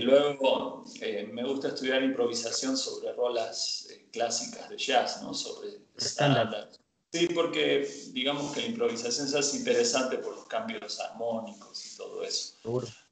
luego 0.00 0.84
me 1.32 1.44
gusta 1.44 1.68
estudiar 1.68 2.02
improvisación 2.02 2.76
sobre 2.76 3.12
rolas 3.12 3.88
clásicas 4.12 4.70
de 4.70 4.78
jazz, 4.78 5.22
¿no? 5.22 5.34
sobre 5.34 5.80
estándares 5.96 6.78
Sí, 7.10 7.26
porque 7.34 7.88
digamos 8.12 8.52
que 8.52 8.60
la 8.60 8.66
improvisación 8.66 9.28
se 9.28 9.38
hace 9.38 9.56
interesante 9.56 10.18
por 10.18 10.36
los 10.36 10.44
cambios 10.44 11.00
armónicos 11.00 11.86
y 11.86 11.96
todo 11.96 12.22
eso. 12.22 12.56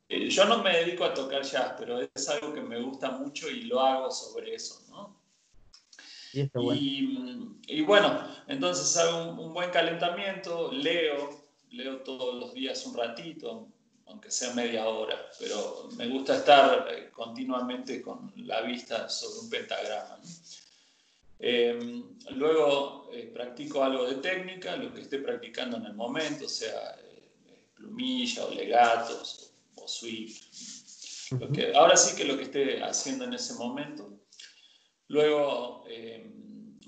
Eh, 0.09 0.29
yo 0.31 0.45
no 0.45 0.63
me 0.63 0.77
dedico 0.77 1.05
a 1.05 1.13
tocar 1.13 1.43
jazz, 1.43 1.75
pero 1.79 2.01
es 2.01 2.29
algo 2.29 2.55
que 2.55 2.61
me 2.61 2.81
gusta 2.81 3.11
mucho 3.11 3.51
y 3.51 3.63
lo 3.63 3.81
hago 3.81 4.11
sobre 4.11 4.55
eso, 4.55 4.83
¿no? 4.89 5.17
Y, 6.33 7.83
bueno. 7.83 8.29
entonces 8.47 8.95
hago 8.99 9.31
un, 9.43 9.55
buen 9.55 9.71
calentamiento, 9.71 10.71
leo, 10.71 11.31
leo 11.71 12.03
todos 12.03 12.35
los 12.35 12.53
días 12.53 12.85
un 12.85 12.95
ratito, 12.95 13.69
aunque 14.07 14.31
sea 14.31 14.53
media 14.53 14.87
hora, 14.87 15.31
pero 15.41 15.89
me 15.97 16.07
gusta 16.09 16.37
estar 16.37 16.87
eh, 16.91 17.11
continuamente 17.11 18.03
con 18.03 18.33
la 18.37 18.61
vista 18.61 19.09
sobre 19.09 19.41
un 19.41 19.51
pentagrama. 19.51 20.19
¿no? 20.19 20.29
Em, 21.39 22.05
luego 22.31 23.11
eh, 23.13 23.31
practico 23.33 23.83
algo 23.83 24.07
de 24.07 24.17
técnica, 24.17 24.77
lo 24.77 24.93
que 24.93 25.03
esté 25.03 25.19
practicando 25.19 25.79
en 25.79 25.87
el 25.87 25.95
momento, 25.95 26.49
sea 26.49 26.97
eh, 27.01 27.69
plumilla 27.75 28.45
o 28.45 28.51
legatos 28.51 29.46
o, 29.87 29.89
sweep. 29.89 30.31
lo 31.41 31.49
que, 31.51 31.73
ahora 31.75 31.97
sí 31.97 32.17
que 32.17 32.25
lo 32.25 32.37
que 32.37 32.45
esté 32.45 32.83
haciendo 32.83 33.25
en 33.25 33.35
ese 33.35 33.55
momento. 33.55 34.21
Luego 35.09 35.85
eh, 35.89 36.31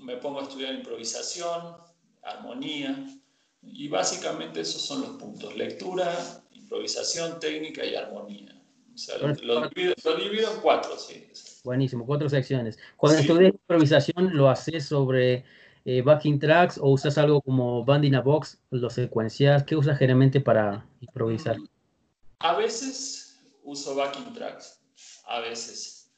me 0.01 0.17
pongo 0.17 0.39
a 0.39 0.43
estudiar 0.43 0.73
improvisación, 0.75 1.77
armonía, 2.21 3.07
y 3.61 3.87
básicamente 3.87 4.61
esos 4.61 4.81
son 4.81 5.01
los 5.01 5.09
puntos, 5.11 5.55
lectura, 5.55 6.13
improvisación, 6.51 7.39
técnica 7.39 7.85
y 7.85 7.95
armonía. 7.95 8.55
O 8.93 8.97
sea, 8.97 9.17
lo, 9.17 9.69
divido, 9.69 10.53
en 10.53 10.59
cuatro, 10.61 10.97
sí. 10.97 11.27
Buenísimo, 11.63 12.05
cuatro 12.05 12.27
secciones. 12.29 12.77
Cuando 12.97 13.19
estudias 13.19 13.53
improvisación, 13.53 14.35
¿lo 14.35 14.49
haces 14.49 14.85
sobre 14.85 15.45
eh, 15.85 16.01
backing 16.01 16.39
tracks 16.39 16.77
o 16.77 16.89
usas 16.89 17.17
algo 17.17 17.41
como 17.41 17.85
Band 17.85 18.05
in 18.05 18.15
a 18.15 18.21
Box, 18.21 18.59
lo 18.71 18.89
secuencias? 18.89 19.63
¿Qué 19.63 19.77
usas 19.77 19.97
generalmente 19.97 20.41
para 20.41 20.85
improvisar? 20.99 21.57
A 22.39 22.55
veces 22.55 23.37
uso 23.63 23.95
backing 23.95 24.33
tracks, 24.33 24.79
a 25.25 25.41
veces. 25.41 26.11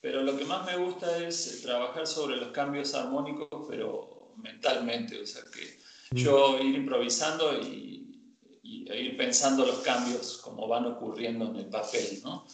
Pero 0.00 0.22
lo 0.22 0.36
que 0.36 0.44
más 0.44 0.66
me 0.66 0.76
gusta 0.76 1.18
es 1.18 1.62
trabajar 1.62 2.06
sobre 2.06 2.36
los 2.36 2.50
cambios 2.50 2.94
armónicos, 2.94 3.66
pero 3.68 4.34
mentalmente. 4.36 5.20
O 5.20 5.26
sea, 5.26 5.42
que 5.52 5.78
mm. 6.10 6.16
yo 6.16 6.58
ir 6.58 6.74
improvisando 6.74 7.56
y, 7.60 8.34
y, 8.62 8.90
e 8.90 9.00
ir 9.00 9.16
pensando 9.16 9.64
los 9.64 9.78
cambios 9.80 10.38
como 10.38 10.66
van 10.66 10.86
ocurriendo 10.86 11.46
en 11.46 11.56
el 11.56 11.66
papel, 11.68 12.20
¿no? 12.24 12.46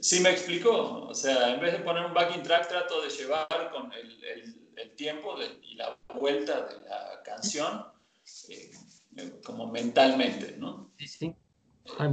Sí 0.00 0.18
me 0.18 0.30
explicó, 0.30 1.06
o 1.06 1.14
sea, 1.14 1.54
en 1.54 1.60
vez 1.60 1.74
de 1.74 1.78
poner 1.78 2.04
un 2.04 2.12
backing 2.12 2.42
track 2.42 2.68
trato 2.68 3.00
de 3.00 3.08
llevar 3.08 3.70
con 3.72 3.92
el, 3.92 4.24
el, 4.24 4.96
tiempo 4.96 5.36
y 5.62 5.76
la 5.76 5.96
vuelta 6.18 6.66
de 6.66 6.80
la 6.88 7.22
canción 7.24 7.84
eh, 8.48 8.70
como 9.44 9.70
mentalmente, 9.70 10.56
¿no? 10.58 10.92
Sí, 10.98 11.06
sí. 11.06 11.34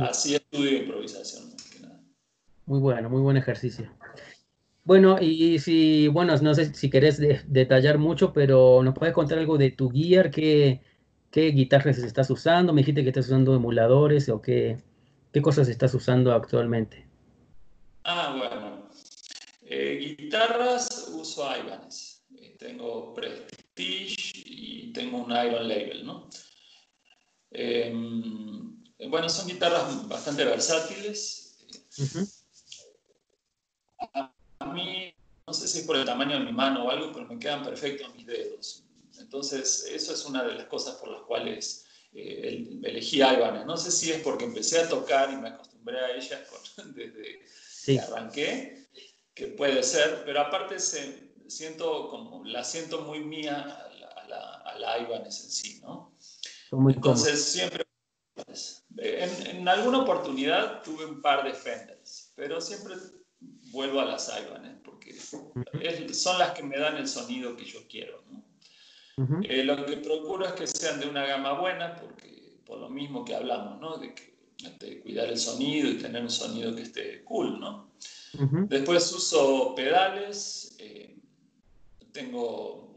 Así 0.02 0.36
estudio 0.36 0.78
improvisación. 0.84 1.50
Muy 2.66 2.80
bueno, 2.80 3.10
muy 3.10 3.22
buen 3.22 3.38
ejercicio. 3.38 3.92
Bueno, 4.84 5.18
y 5.22 5.60
si, 5.60 6.08
bueno, 6.08 6.36
no 6.38 6.54
sé 6.54 6.74
si 6.74 6.90
querés 6.90 7.20
detallar 7.52 7.98
mucho, 7.98 8.34
pero 8.34 8.82
nos 8.84 8.96
puedes 8.96 9.14
contar 9.14 9.40
algo 9.40 9.58
de 9.58 9.72
tu 9.72 9.90
gear, 9.90 10.32
qué, 10.32 10.82
qué 11.32 11.52
guitarras 11.52 11.98
estás 12.00 12.30
usando, 12.30 12.74
me 12.74 12.82
dijiste 12.82 13.04
que 13.04 13.10
estás 13.10 13.28
usando 13.28 13.56
emuladores 13.56 14.30
o 14.30 14.42
qué, 14.42 14.78
qué 15.32 15.42
cosas 15.42 15.68
estás 15.68 15.94
usando 15.94 16.34
actualmente. 16.34 17.06
Ah, 18.04 18.36
bueno. 18.38 18.90
Eh, 19.62 20.16
guitarras 20.18 21.12
uso 21.14 21.44
Ibanez. 21.56 22.24
Eh, 22.36 22.56
tengo 22.58 23.14
Prestige 23.14 24.44
y 24.46 24.92
tengo 24.94 25.24
un 25.24 25.32
Iron 25.32 25.68
Label, 25.68 26.06
¿no? 26.06 26.30
Em, 27.52 28.84
bueno, 29.08 29.30
son 29.30 29.48
guitarras 29.48 30.08
bastante 30.08 30.44
versátiles. 30.44 31.58
A 34.60 34.66
mí, 34.74 35.14
no 35.48 35.54
sé 35.54 35.68
si 35.68 35.80
es 35.80 35.86
por 35.86 35.96
el 35.96 36.06
tamaño 36.06 36.40
de 36.40 36.46
mi 36.46 36.52
mano 36.52 36.86
o 36.86 36.90
algo, 36.90 37.12
pero 37.14 37.26
me 37.28 37.40
quedan 37.40 37.64
perfectos 37.64 38.14
mis 38.16 38.26
dedos. 38.26 38.84
Entonces, 39.20 39.86
eso 39.90 40.14
es 40.14 40.26
una 40.26 40.44
de 40.44 40.56
las 40.56 40.66
cosas 40.66 40.96
por 40.96 41.10
las 41.10 41.22
cuales 41.24 41.86
eh, 42.14 42.80
elegí 42.84 43.18
Ibanez. 43.18 43.66
No 43.66 43.78
sé 43.78 43.92
si 43.92 44.12
es 44.12 44.22
porque 44.22 44.46
empecé 44.46 44.82
a 44.82 44.90
tocar 44.90 45.32
y 45.32 45.38
me 45.38 45.50
acostumbré 45.50 46.00
a 46.00 46.16
ellas 46.16 46.42
desde 46.96 47.42
que 47.86 48.00
arranqué, 48.00 48.88
que 49.34 49.48
puede 49.48 49.82
ser, 49.84 50.24
pero 50.26 50.42
aparte 50.42 50.80
se, 50.80 51.34
siento 51.48 52.10
como, 52.10 52.44
la 52.46 52.64
siento 52.64 53.02
muy 53.02 53.20
mía 53.24 53.62
a 53.62 54.28
la, 54.28 54.38
a 54.66 54.78
la, 54.78 55.00
Ibanez 55.00 55.44
en 55.44 55.50
sí, 55.50 55.80
¿no? 55.82 56.16
Entonces 56.72 57.44
siempre, 57.44 57.86
en, 59.02 59.58
en, 59.58 59.68
alguna 59.68 60.00
oportunidad 60.00 60.82
tuve 60.84 61.06
un 61.06 61.22
par 61.22 61.44
de 61.44 61.54
Fenders, 61.54 62.34
pero 62.36 62.60
siempre 62.60 62.96
vuelvo 63.72 64.00
a 64.00 64.06
las 64.06 64.30
Ibanez 64.30 64.78
porque 64.84 65.14
son 65.14 66.40
las 66.40 66.52
que 66.52 66.64
me 66.64 66.78
dan 66.78 66.98
el 66.98 67.08
sonido 67.08 67.56
que 67.56 67.66
yo 67.66 67.80
quiero, 67.88 68.24
¿no? 68.30 68.44
Eh, 69.44 69.66
lo 69.66 69.86
que 69.86 69.98
procuro 69.98 70.46
es 70.46 70.54
que 70.54 70.66
sean 70.66 71.02
de 71.02 71.10
una 71.10 71.26
gama 71.26 71.60
buena, 71.60 71.98
porque 71.98 72.62
por 72.66 72.80
lo 72.80 72.90
mismo 72.90 73.26
que 73.26 73.36
hablamos, 73.36 73.80
¿no? 73.82 73.98
De 73.98 74.16
que 74.16 74.30
de 74.80 75.00
cuidar 75.00 75.28
el 75.28 75.38
sonido 75.38 75.90
y 75.90 75.98
tener 75.98 76.22
un 76.22 76.30
sonido 76.30 76.76
que 76.76 76.84
esté 76.84 77.24
cool, 77.24 77.60
¿no? 77.60 77.90
Después 78.68 79.12
uso 79.12 79.74
pedales, 79.76 80.76
eh, 80.80 81.18
tengo, 82.12 82.94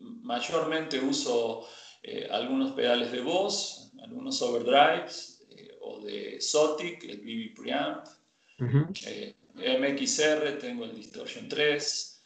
mayormente 0.00 1.00
uso 1.00 1.66
eh, 2.02 2.28
algunos 2.30 2.72
pedales 2.72 3.10
de 3.10 3.20
voz, 3.20 3.92
algunos 4.02 4.42
overdrives 4.42 5.33
eh, 5.33 5.33
o 5.84 6.00
de 6.00 6.40
Sotic, 6.40 7.04
el 7.04 7.18
BB 7.18 7.54
Preamp, 7.54 8.06
MXR, 8.58 10.58
tengo 10.58 10.84
el 10.84 10.94
Distortion 10.94 11.48
3. 11.48 12.22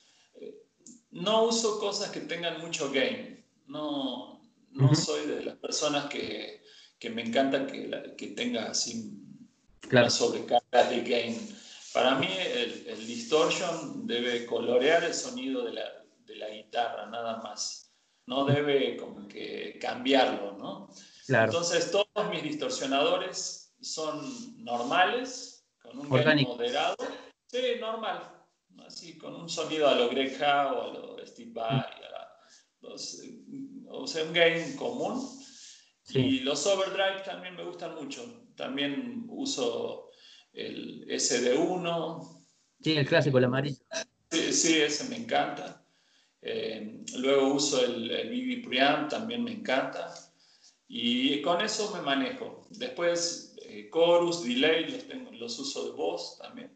no 1.10 1.44
uso 1.44 1.78
cosas 1.78 2.10
que 2.10 2.20
tengan 2.20 2.60
mucho 2.60 2.90
gain, 2.90 3.44
no, 3.66 4.40
no 4.70 4.94
soy 4.94 5.26
de 5.26 5.44
las 5.44 5.56
personas 5.56 6.06
que 6.06 6.58
que 6.98 7.10
me 7.10 7.22
encanta 7.22 7.66
que, 7.66 8.14
que 8.16 8.28
tenga 8.28 8.70
así 8.70 9.12
claro. 9.80 10.10
sobrecarga 10.10 10.90
de 10.90 11.02
gain. 11.02 11.56
Para 11.92 12.16
mí 12.16 12.28
el, 12.28 13.06
distortion 13.06 14.06
debe 14.06 14.46
colorear 14.46 15.04
el 15.04 15.14
sonido 15.14 15.64
de 15.64 15.72
la, 15.72 16.04
de 16.26 16.36
la, 16.36 16.48
guitarra, 16.48 17.06
nada 17.06 17.40
más. 17.42 17.92
No 18.26 18.44
debe 18.44 18.96
como 18.96 19.26
que 19.26 19.78
cambiarlo, 19.80 20.58
¿no? 20.58 20.90
Claro. 21.28 21.52
Entonces 21.52 21.90
todos 21.90 22.30
mis 22.30 22.42
distorsionadores 22.42 23.74
son 23.82 24.64
normales, 24.64 25.68
con 25.82 25.98
un 25.98 26.08
gain 26.08 26.42
moderado. 26.48 26.96
Sí, 27.46 27.60
normal. 27.78 28.34
Así, 28.86 29.18
con 29.18 29.34
un 29.34 29.48
sonido 29.48 29.88
a 29.88 29.94
lo 29.94 30.08
Greg 30.08 30.36
Howe, 30.40 30.82
a 30.82 30.86
lo 30.94 31.26
Steve 31.26 31.52
Vai, 31.52 31.84
o 32.80 34.06
sea, 34.06 34.24
un 34.24 34.32
gain 34.32 34.74
común 34.76 35.38
y 36.14 36.40
los 36.40 36.66
overdrive 36.66 37.22
también 37.24 37.56
me 37.56 37.64
gustan 37.64 37.94
mucho. 37.94 38.48
También 38.56 39.26
uso 39.28 40.10
el 40.52 41.06
SD1. 41.08 42.44
Sí, 42.80 42.92
el 42.92 43.06
clásico, 43.06 43.36
el 43.36 43.44
amarillo. 43.44 43.82
Sí, 44.30 44.52
sí 44.52 44.80
ese 44.80 45.04
me 45.10 45.16
encanta. 45.16 45.84
Eh, 46.40 47.04
luego 47.18 47.52
uso 47.54 47.84
el, 47.84 48.10
el 48.10 48.28
BB 48.30 48.66
Preamp, 48.66 49.10
también 49.10 49.44
me 49.44 49.52
encanta. 49.52 50.14
Y 50.88 51.42
con 51.42 51.60
eso 51.60 51.94
me 51.94 52.00
manejo. 52.00 52.66
Después, 52.70 53.54
eh, 53.62 53.90
chorus, 53.92 54.42
delay, 54.42 54.90
los, 54.90 55.06
tengo, 55.06 55.30
los 55.32 55.58
uso 55.58 55.84
de 55.84 55.90
voz 55.92 56.38
también. 56.38 56.72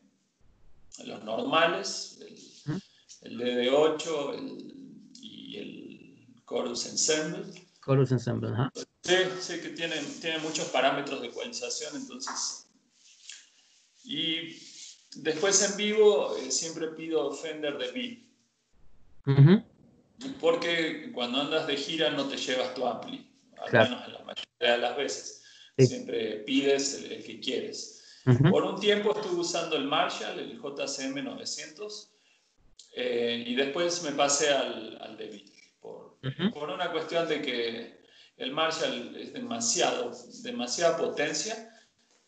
Los 1.04 1.24
normales, 1.24 2.20
el, 3.22 3.38
DD8 3.38 4.74
y 5.22 5.56
el 5.56 6.42
chorus 6.46 6.86
ensemble. 6.86 7.66
Chorus 7.84 8.12
ensemble, 8.12 8.50
¿ah? 8.54 8.70
Sí, 9.00 9.16
sí, 9.40 9.60
que 9.60 9.70
tiene, 9.70 9.96
tiene 10.20 10.38
muchos 10.40 10.66
parámetros 10.68 11.22
de 11.22 11.28
ecualización, 11.28 11.96
entonces. 11.96 12.68
Y 14.04 14.58
después 15.16 15.62
en 15.70 15.76
vivo 15.78 16.36
eh, 16.36 16.50
siempre 16.50 16.88
pido 16.88 17.32
Fender 17.32 17.78
de 17.78 17.92
beat. 17.92 18.18
Porque 20.40 21.10
cuando 21.12 21.40
andas 21.40 21.66
de 21.66 21.76
gira 21.76 22.10
no 22.10 22.28
te 22.28 22.36
llevas 22.36 22.74
tu 22.74 22.86
ampli, 22.86 23.31
al 23.66 23.72
menos 23.72 24.06
en 24.06 24.12
la 24.12 24.18
mayoría 24.20 24.72
de 24.72 24.78
las 24.78 24.96
veces. 24.96 25.42
Siempre 25.78 26.36
pides 26.46 27.02
el, 27.02 27.24
que 27.24 27.40
quieres. 27.40 28.20
Por 28.50 28.62
un 28.64 28.78
tiempo 28.78 29.14
estuve 29.16 29.40
usando 29.40 29.76
el 29.76 29.84
Marshall, 29.84 30.38
el 30.38 30.60
JCM 30.60 31.24
900, 31.24 32.12
eh, 32.94 33.44
y 33.46 33.54
después 33.54 34.02
me 34.04 34.12
pasé 34.12 34.50
al, 34.50 34.98
al 35.00 35.16
de 35.16 35.26
beat, 35.28 35.50
por, 35.80 36.18
por 36.52 36.70
una 36.70 36.92
cuestión 36.92 37.26
de 37.28 37.42
que 37.42 38.02
el 38.36 38.52
Marshall 38.52 39.16
es 39.16 39.32
demasiado, 39.32 40.12
demasiada 40.42 40.96
potencia. 40.96 41.70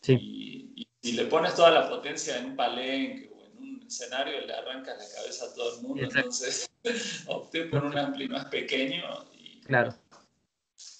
Y, 0.07 0.87
si 1.01 1.11
le 1.11 1.25
pones 1.25 1.53
toda 1.53 1.69
la 1.69 1.87
potencia 1.87 2.37
en 2.39 2.45
un 2.45 2.55
palenque 2.55 3.31
o 3.31 3.45
en 3.45 3.57
un 3.57 3.83
escenario, 3.85 4.41
le 4.41 4.53
arranca 4.53 4.95
la 4.95 5.03
cabeza 5.15 5.45
a 5.45 5.53
todo 5.53 5.75
el 5.75 5.81
mundo. 5.83 6.03
Entonces 6.03 6.69
opté 7.27 7.65
por 7.65 7.83
un 7.83 7.95
ampli 7.95 8.27
más 8.27 8.45
pequeño 8.45 9.03
y, 9.31 9.61
claro. 9.61 9.93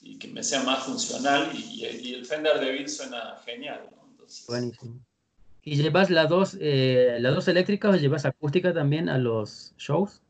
Y 0.06 0.20
que 0.20 0.28
me 0.30 0.44
sea 0.44 0.64
más 0.64 0.84
funcional. 0.84 1.52
Y, 1.54 2.14
el 2.14 2.26
Fender 2.26 2.60
DeVille 2.60 2.88
suena 2.88 3.36
genial. 3.44 3.90
Buenísimo. 4.48 5.02
¿Y 5.64 5.76
llevas 5.76 6.12
las 6.12 6.30
dos, 6.30 6.58
eh, 6.62 7.18
las 7.20 7.34
dos 7.34 7.48
eléctricas 7.48 7.96
o 7.96 7.98
llevas 7.98 8.26
acústica 8.26 8.72
también 8.72 9.10
a 9.10 9.18
los 9.18 9.74
shows? 9.78 10.22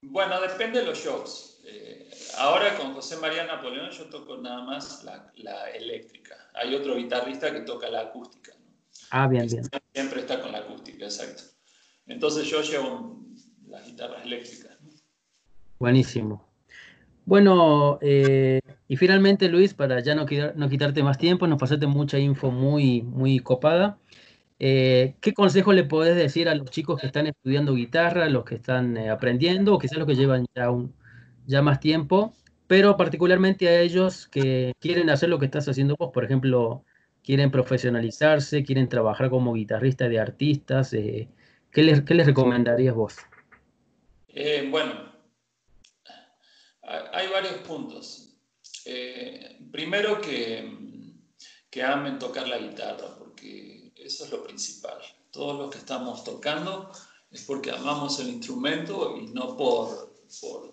Bueno, 0.00 0.40
depende 0.40 0.80
de 0.80 0.86
los 0.86 0.98
shows. 0.98 1.46
Ahora 2.38 2.76
con 2.78 2.94
José 2.94 3.18
María 3.18 3.44
Napoleón 3.44 3.90
yo 3.90 4.06
toco 4.06 4.38
nada 4.38 4.62
más 4.64 5.04
la, 5.04 5.70
eléctrica. 5.70 6.36
Hay 6.54 6.74
otro 6.74 6.96
guitarrista 6.96 7.52
que 7.52 7.60
toca 7.60 7.90
la 7.90 8.00
acústica. 8.00 8.52
Ah, 9.10 9.28
bien, 9.28 9.46
bien. 9.46 9.68
Siempre 9.92 10.20
está 10.20 10.40
con 10.40 10.52
la 10.52 10.58
acústica, 10.58 11.04
exacto. 11.04 11.42
Entonces 12.06 12.46
yo 12.48 12.62
llevo 12.62 13.20
las 13.66 13.84
guitarras 13.84 14.24
eléctricas. 14.24 14.78
Buenísimo. 15.78 16.49
Bueno, 17.24 17.98
eh, 18.02 18.60
y 18.88 18.96
finalmente 18.96 19.48
Luis, 19.48 19.74
para 19.74 20.00
ya 20.00 20.14
no, 20.14 20.26
no 20.56 20.68
quitarte 20.68 21.02
más 21.02 21.18
tiempo, 21.18 21.46
nos 21.46 21.58
pasaste 21.58 21.86
mucha 21.86 22.18
info 22.18 22.50
muy, 22.50 23.02
muy 23.02 23.38
copada. 23.38 23.98
Eh, 24.62 25.14
¿Qué 25.20 25.32
consejo 25.32 25.72
le 25.72 25.84
podés 25.84 26.16
decir 26.16 26.48
a 26.48 26.54
los 26.54 26.70
chicos 26.70 27.00
que 27.00 27.06
están 27.06 27.26
estudiando 27.26 27.74
guitarra, 27.74 28.28
los 28.28 28.44
que 28.44 28.56
están 28.56 28.96
eh, 28.98 29.08
aprendiendo, 29.08 29.74
o 29.74 29.78
quizás 29.78 29.96
los 29.96 30.06
que 30.06 30.14
llevan 30.14 30.44
ya, 30.54 30.70
un, 30.70 30.94
ya 31.46 31.62
más 31.62 31.80
tiempo, 31.80 32.34
pero 32.66 32.96
particularmente 32.98 33.68
a 33.68 33.80
ellos 33.80 34.28
que 34.28 34.74
quieren 34.78 35.08
hacer 35.08 35.30
lo 35.30 35.38
que 35.38 35.46
estás 35.46 35.66
haciendo 35.66 35.96
vos, 35.98 36.10
por 36.12 36.24
ejemplo, 36.24 36.84
quieren 37.24 37.50
profesionalizarse, 37.50 38.62
quieren 38.62 38.88
trabajar 38.88 39.30
como 39.30 39.54
guitarrista 39.54 40.10
de 40.10 40.20
artistas, 40.20 40.92
eh, 40.92 41.30
¿qué, 41.70 41.82
les, 41.82 42.02
¿qué, 42.02 42.14
les, 42.14 42.26
recomendarías 42.26 42.94
vos? 42.94 43.16
bueno, 44.70 45.09
hay 47.12 47.28
varios 47.28 47.54
puntos. 47.58 48.28
primero 49.70 50.20
que, 50.20 51.14
que 51.70 51.82
amen 51.82 52.18
tocar 52.18 52.48
la 52.48 52.58
guitarra, 52.58 53.16
porque 53.18 53.92
eso 53.96 54.24
es 54.24 54.30
lo 54.30 54.42
principal. 54.42 54.98
Todos 55.30 55.58
los 55.58 55.70
que 55.70 55.78
estamos 55.78 56.24
tocando 56.24 56.90
es 57.30 57.42
porque 57.44 57.70
amamos 57.70 58.18
el 58.18 58.28
instrumento 58.28 59.16
y 59.16 59.26
no 59.28 59.56
por, 59.56 60.14
por 60.40 60.70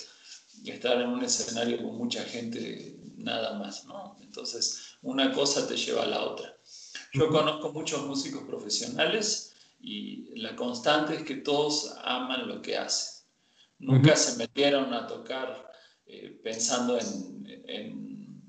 estar 0.65 1.01
en 1.01 1.09
un 1.09 1.23
escenario 1.23 1.77
con 1.77 1.97
mucha 1.97 2.23
gente 2.23 2.97
nada 3.17 3.57
más, 3.59 3.85
¿no? 3.85 4.17
Entonces, 4.21 4.97
una 5.01 5.31
cosa 5.33 5.67
te 5.67 5.77
lleva 5.77 6.03
a 6.03 6.07
la 6.07 6.23
otra. 6.23 6.57
Yo 7.13 7.29
conozco 7.29 7.71
muchos 7.71 8.05
músicos 8.05 8.43
profesionales 8.43 9.53
y 9.79 10.39
la 10.39 10.55
constante 10.55 11.15
es 11.15 11.23
que 11.23 11.35
todos 11.35 11.95
aman 12.03 12.47
lo 12.47 12.61
que 12.61 12.77
hacen. 12.77 13.25
Nunca 13.79 14.15
se 14.15 14.37
metieron 14.37 14.93
a 14.93 15.05
tocar 15.05 15.66
eh, 16.07 16.39
pensando 16.43 16.97
en, 16.97 17.63
en, 17.67 18.41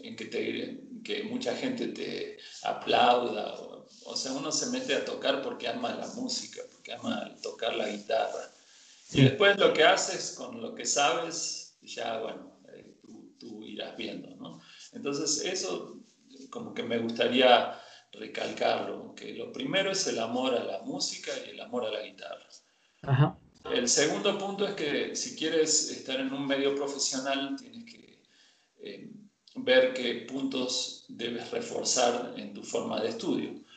en 0.00 0.16
que, 0.16 0.24
te, 0.26 0.80
que 1.02 1.24
mucha 1.24 1.54
gente 1.56 1.88
te 1.88 2.38
aplauda 2.62 3.54
o 3.54 3.78
o 4.08 4.16
sea, 4.16 4.32
uno 4.32 4.50
se 4.50 4.70
mete 4.70 4.94
a 4.94 5.04
tocar 5.04 5.42
porque 5.42 5.68
ama 5.68 5.94
la 5.94 6.06
música, 6.14 6.62
porque 6.72 6.94
ama 6.94 7.30
tocar 7.42 7.74
la 7.74 7.88
guitarra. 7.88 8.50
Y 9.12 9.22
después 9.22 9.58
lo 9.58 9.72
que 9.74 9.84
haces 9.84 10.34
con 10.36 10.62
lo 10.62 10.74
que 10.74 10.86
sabes, 10.86 11.76
ya, 11.82 12.18
bueno, 12.18 12.58
eh, 12.72 12.96
tú, 13.38 13.62
irás 13.62 13.96
viendo, 13.98 14.34
¿no? 14.36 14.60
Entonces, 14.92 15.44
eso 15.44 16.00
como 16.48 16.72
que 16.72 16.82
me 16.82 16.98
gustaría 16.98 17.78
recalcarlo, 18.12 19.14
que 19.14 19.34
lo 19.34 19.52
primero 19.52 19.90
es 19.90 20.06
el 20.06 20.18
amor 20.18 20.54
a 20.54 20.64
la 20.64 20.78
música 20.80 21.30
y 21.46 21.50
el 21.50 21.60
amor 21.60 21.84
a 21.84 21.90
la 21.90 22.02
guitarra. 22.02 22.48
El 23.72 23.88
segundo 23.88 24.36
punto 24.38 24.66
es 24.66 24.74
que 24.74 25.16
si 25.16 25.36
quieres 25.36 25.90
estar 25.90 26.20
en 26.20 26.32
un 26.32 26.46
medio 26.46 26.74
profesional, 26.74 27.56
tienes 27.58 27.84
que 27.84 28.22
eh, 28.80 29.10
ver 29.56 29.92
qué 29.94 30.26
puntos 30.28 31.06
debes 31.08 31.50
reforzar 31.50 32.34
en 32.36 32.54
tu 32.54 32.62
forma 32.62 33.00
de 33.00 33.10
estudio 33.10 33.68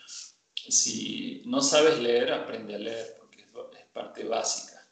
si 0.70 1.42
no 1.46 1.62
sabes 1.62 2.00
leer, 2.00 2.32
aprende 2.32 2.76
a 2.76 2.80
leer, 2.80 3.16
porque 3.18 3.42
es 3.42 3.86
parte 3.92 4.24
básica. 4.24 4.88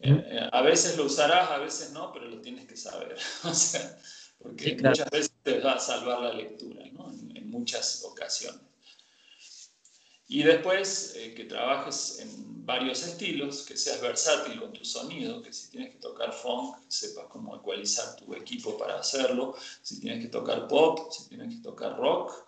Eh, 0.00 0.10
eh, 0.10 0.48
a 0.52 0.62
veces 0.62 0.96
lo 0.96 1.04
usarás, 1.04 1.50
a 1.50 1.58
veces 1.58 1.92
no, 1.92 2.12
pero 2.12 2.26
lo 2.26 2.40
tienes 2.40 2.66
que 2.66 2.76
saber. 2.76 3.16
o 3.44 3.54
sea, 3.54 3.98
porque 4.38 4.76
muchas 4.76 5.10
veces 5.10 5.32
te 5.42 5.58
va 5.60 5.74
a 5.74 5.80
salvar 5.80 6.20
la 6.20 6.32
lectura, 6.32 6.84
¿no? 6.92 7.10
en, 7.10 7.50
muchas 7.50 8.04
ocasiones. 8.04 8.60
Y 10.28 10.42
después 10.42 11.14
eh, 11.16 11.34
que 11.34 11.44
trabajes 11.44 12.18
en 12.20 12.66
varios 12.66 13.02
estilos, 13.02 13.62
que 13.62 13.78
seas 13.78 14.02
versátil 14.02 14.60
con 14.60 14.74
tu 14.74 14.84
sonido, 14.84 15.40
que 15.40 15.54
si 15.54 15.70
tienes 15.70 15.94
que 15.94 16.00
tocar 16.00 16.34
funk, 16.34 16.76
sepas 16.86 17.24
cómo 17.30 17.56
ecualizar 17.56 18.14
tu 18.16 18.34
equipo 18.34 18.76
para 18.76 19.00
hacerlo, 19.00 19.56
si 19.82 20.00
tienes 20.00 20.22
que 20.22 20.28
tocar 20.28 20.68
pop, 20.68 21.10
si 21.10 21.30
tienes 21.30 21.56
que 21.56 21.62
tocar 21.62 21.96
rock, 21.96 22.44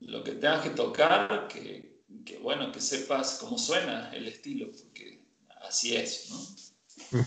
lo 0.00 0.22
que 0.22 0.32
tengas 0.32 0.62
que 0.62 0.70
tocar, 0.70 1.48
que, 1.48 2.02
que, 2.24 2.38
bueno, 2.38 2.70
que 2.70 2.80
sepas 2.80 3.38
cómo 3.40 3.58
suena 3.58 4.12
el 4.14 4.28
estilo, 4.28 4.70
porque 4.70 5.20
así 5.62 5.96
es, 5.96 6.30
¿no? 6.30 7.26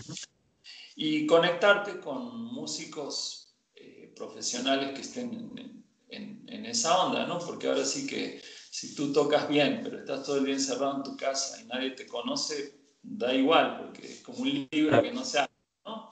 Y 0.96 1.26
conectarte 1.26 2.00
con 2.00 2.44
músicos 2.44 3.54
eh, 3.74 4.10
profesionales 4.16 4.94
que 4.94 5.02
estén 5.02 5.84
en, 6.08 6.46
en, 6.46 6.66
esa 6.66 7.04
onda, 7.04 7.26
¿no? 7.26 7.38
Porque 7.38 7.68
ahora 7.68 7.84
sí 7.84 8.06
que 8.06 8.42
si 8.70 8.94
tú 8.94 9.12
tocas 9.12 9.48
bien, 9.48 9.80
pero 9.82 9.98
estás 9.98 10.24
todo 10.24 10.38
el 10.38 10.46
día 10.46 10.54
encerrado 10.54 10.96
en 10.96 11.02
tu 11.02 11.16
casa 11.16 11.60
y 11.60 11.66
nadie 11.66 11.90
te 11.90 12.06
conoce, 12.06 12.80
da 13.02 13.34
igual, 13.34 13.78
porque 13.78 14.06
es 14.06 14.22
como 14.22 14.38
un 14.38 14.68
libro 14.70 15.02
que 15.02 15.12
no 15.12 15.24
se 15.24 15.40
hace, 15.40 15.52
¿no? 15.84 16.10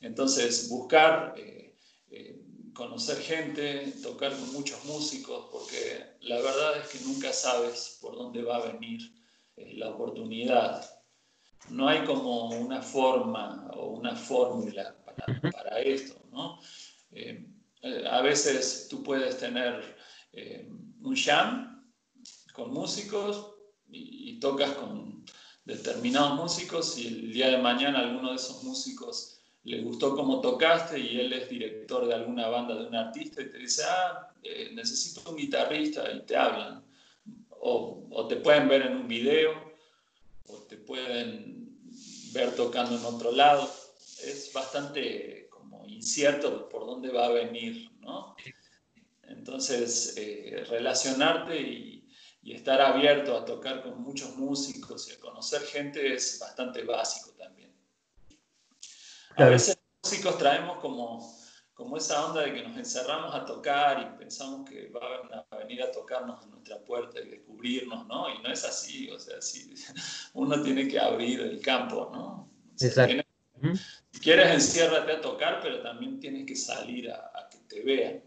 Entonces, 0.00 0.68
buscar... 0.68 1.34
Eh, 1.38 1.74
eh, 2.10 2.42
conocer 2.74 3.18
gente, 3.18 3.92
tocar 4.02 4.32
con 4.32 4.52
muchos 4.52 4.84
músicos, 4.84 5.48
porque 5.52 6.16
la 6.20 6.36
verdad 6.36 6.78
es 6.78 6.88
que 6.88 7.04
nunca 7.04 7.32
sabes 7.32 7.98
por 8.00 8.16
dónde 8.16 8.42
va 8.42 8.56
a 8.56 8.72
venir 8.72 9.00
eh, 9.56 9.74
la 9.76 9.90
oportunidad. 9.90 10.84
No 11.68 11.88
hay 11.88 12.04
como 12.04 12.48
una 12.50 12.82
forma 12.82 13.70
o 13.74 13.90
una 13.90 14.16
fórmula 14.16 14.96
para, 15.04 15.80
esto, 15.80 16.20
¿no? 16.30 16.58
Eh, 17.12 17.46
eh, 17.82 18.04
a 18.10 18.22
veces 18.22 18.88
tú 18.88 19.02
puedes 19.02 19.38
tener 19.38 19.96
un 21.02 21.14
jam 21.14 21.81
con 22.52 22.72
músicos 22.72 23.54
y, 23.90 24.30
y 24.30 24.40
tocas 24.40 24.72
con 24.72 25.24
determinados 25.64 26.34
músicos 26.34 26.98
y 26.98 27.06
el 27.06 27.32
día 27.32 27.50
de 27.50 27.58
mañana 27.58 28.00
alguno 28.00 28.30
de 28.30 28.36
esos 28.36 28.62
músicos 28.64 29.32
le 29.64 29.80
gustó 29.82 30.16
cómo 30.16 30.40
tocaste 30.40 30.98
y 30.98 31.20
él 31.20 31.32
es 31.32 31.48
director 31.48 32.06
de 32.06 32.14
alguna 32.14 32.48
banda 32.48 32.74
de 32.74 32.86
un 32.86 32.94
artista 32.96 33.42
y 33.42 33.50
te 33.50 33.58
dice, 33.58 33.82
ah, 33.86 34.28
eh, 34.42 34.70
necesito 34.74 35.30
un 35.30 35.36
guitarrista 35.36 36.10
y 36.10 36.22
te 36.22 36.36
hablan. 36.36 36.84
O, 37.60 38.08
o, 38.10 38.26
te 38.26 38.36
pueden 38.36 38.68
ver 38.68 38.82
en 38.82 38.96
un 38.96 39.06
video, 39.06 39.52
o 40.48 40.56
te 40.62 40.78
pueden 40.78 41.78
ver 42.32 42.56
tocando 42.56 42.98
en 42.98 43.04
otro 43.04 43.30
lado. 43.30 43.70
Es 44.24 44.50
bastante 44.52 45.46
como 45.48 45.86
incierto 45.86 46.68
por 46.68 46.84
dónde 46.84 47.10
va 47.10 47.26
a 47.26 47.32
venir, 47.32 47.88
¿no? 48.00 48.34
Entonces, 49.22 50.14
eh, 50.16 50.64
relacionarte 50.68 51.60
y, 51.60 52.01
y 52.42 52.52
estar 52.54 52.80
abierto 52.80 53.36
a 53.36 53.44
tocar 53.44 53.82
con 53.82 54.02
muchos 54.02 54.36
músicos 54.36 55.08
y 55.08 55.12
a 55.12 55.20
conocer 55.20 55.62
gente 55.62 56.14
es 56.14 56.38
bastante 56.40 56.82
básico 56.82 57.30
también. 57.38 57.72
A 59.36 59.44
veces 59.46 59.78
los 59.78 60.10
músicos 60.10 60.38
traemos 60.38 60.78
como, 60.78 61.36
como 61.72 61.96
esa 61.96 62.26
onda 62.26 62.42
de 62.42 62.52
que 62.52 62.62
nos 62.64 62.76
encerramos 62.76 63.34
a 63.34 63.44
tocar 63.44 64.02
y 64.02 64.18
pensamos 64.18 64.68
que 64.68 64.88
van 64.88 65.32
a 65.32 65.56
venir 65.56 65.82
a 65.82 65.92
tocarnos 65.92 66.44
en 66.44 66.50
nuestra 66.50 66.78
puerta 66.84 67.20
y 67.20 67.28
descubrirnos, 67.28 68.06
¿no? 68.08 68.28
Y 68.28 68.42
no 68.42 68.52
es 68.52 68.64
así, 68.64 69.08
o 69.10 69.18
sea, 69.18 69.40
sí, 69.40 69.74
uno 70.34 70.62
tiene 70.62 70.88
que 70.88 70.98
abrir 70.98 71.40
el 71.40 71.60
campo, 71.60 72.10
¿no? 72.12 72.50
Exacto. 72.80 73.22
Si 74.10 74.20
quieres, 74.20 74.52
enciérrate 74.52 75.12
a 75.12 75.20
tocar, 75.20 75.60
pero 75.62 75.82
también 75.82 76.18
tienes 76.18 76.46
que 76.46 76.56
salir 76.56 77.10
a, 77.10 77.48
que 77.50 77.58
te 77.68 77.80
vean. 77.82 78.22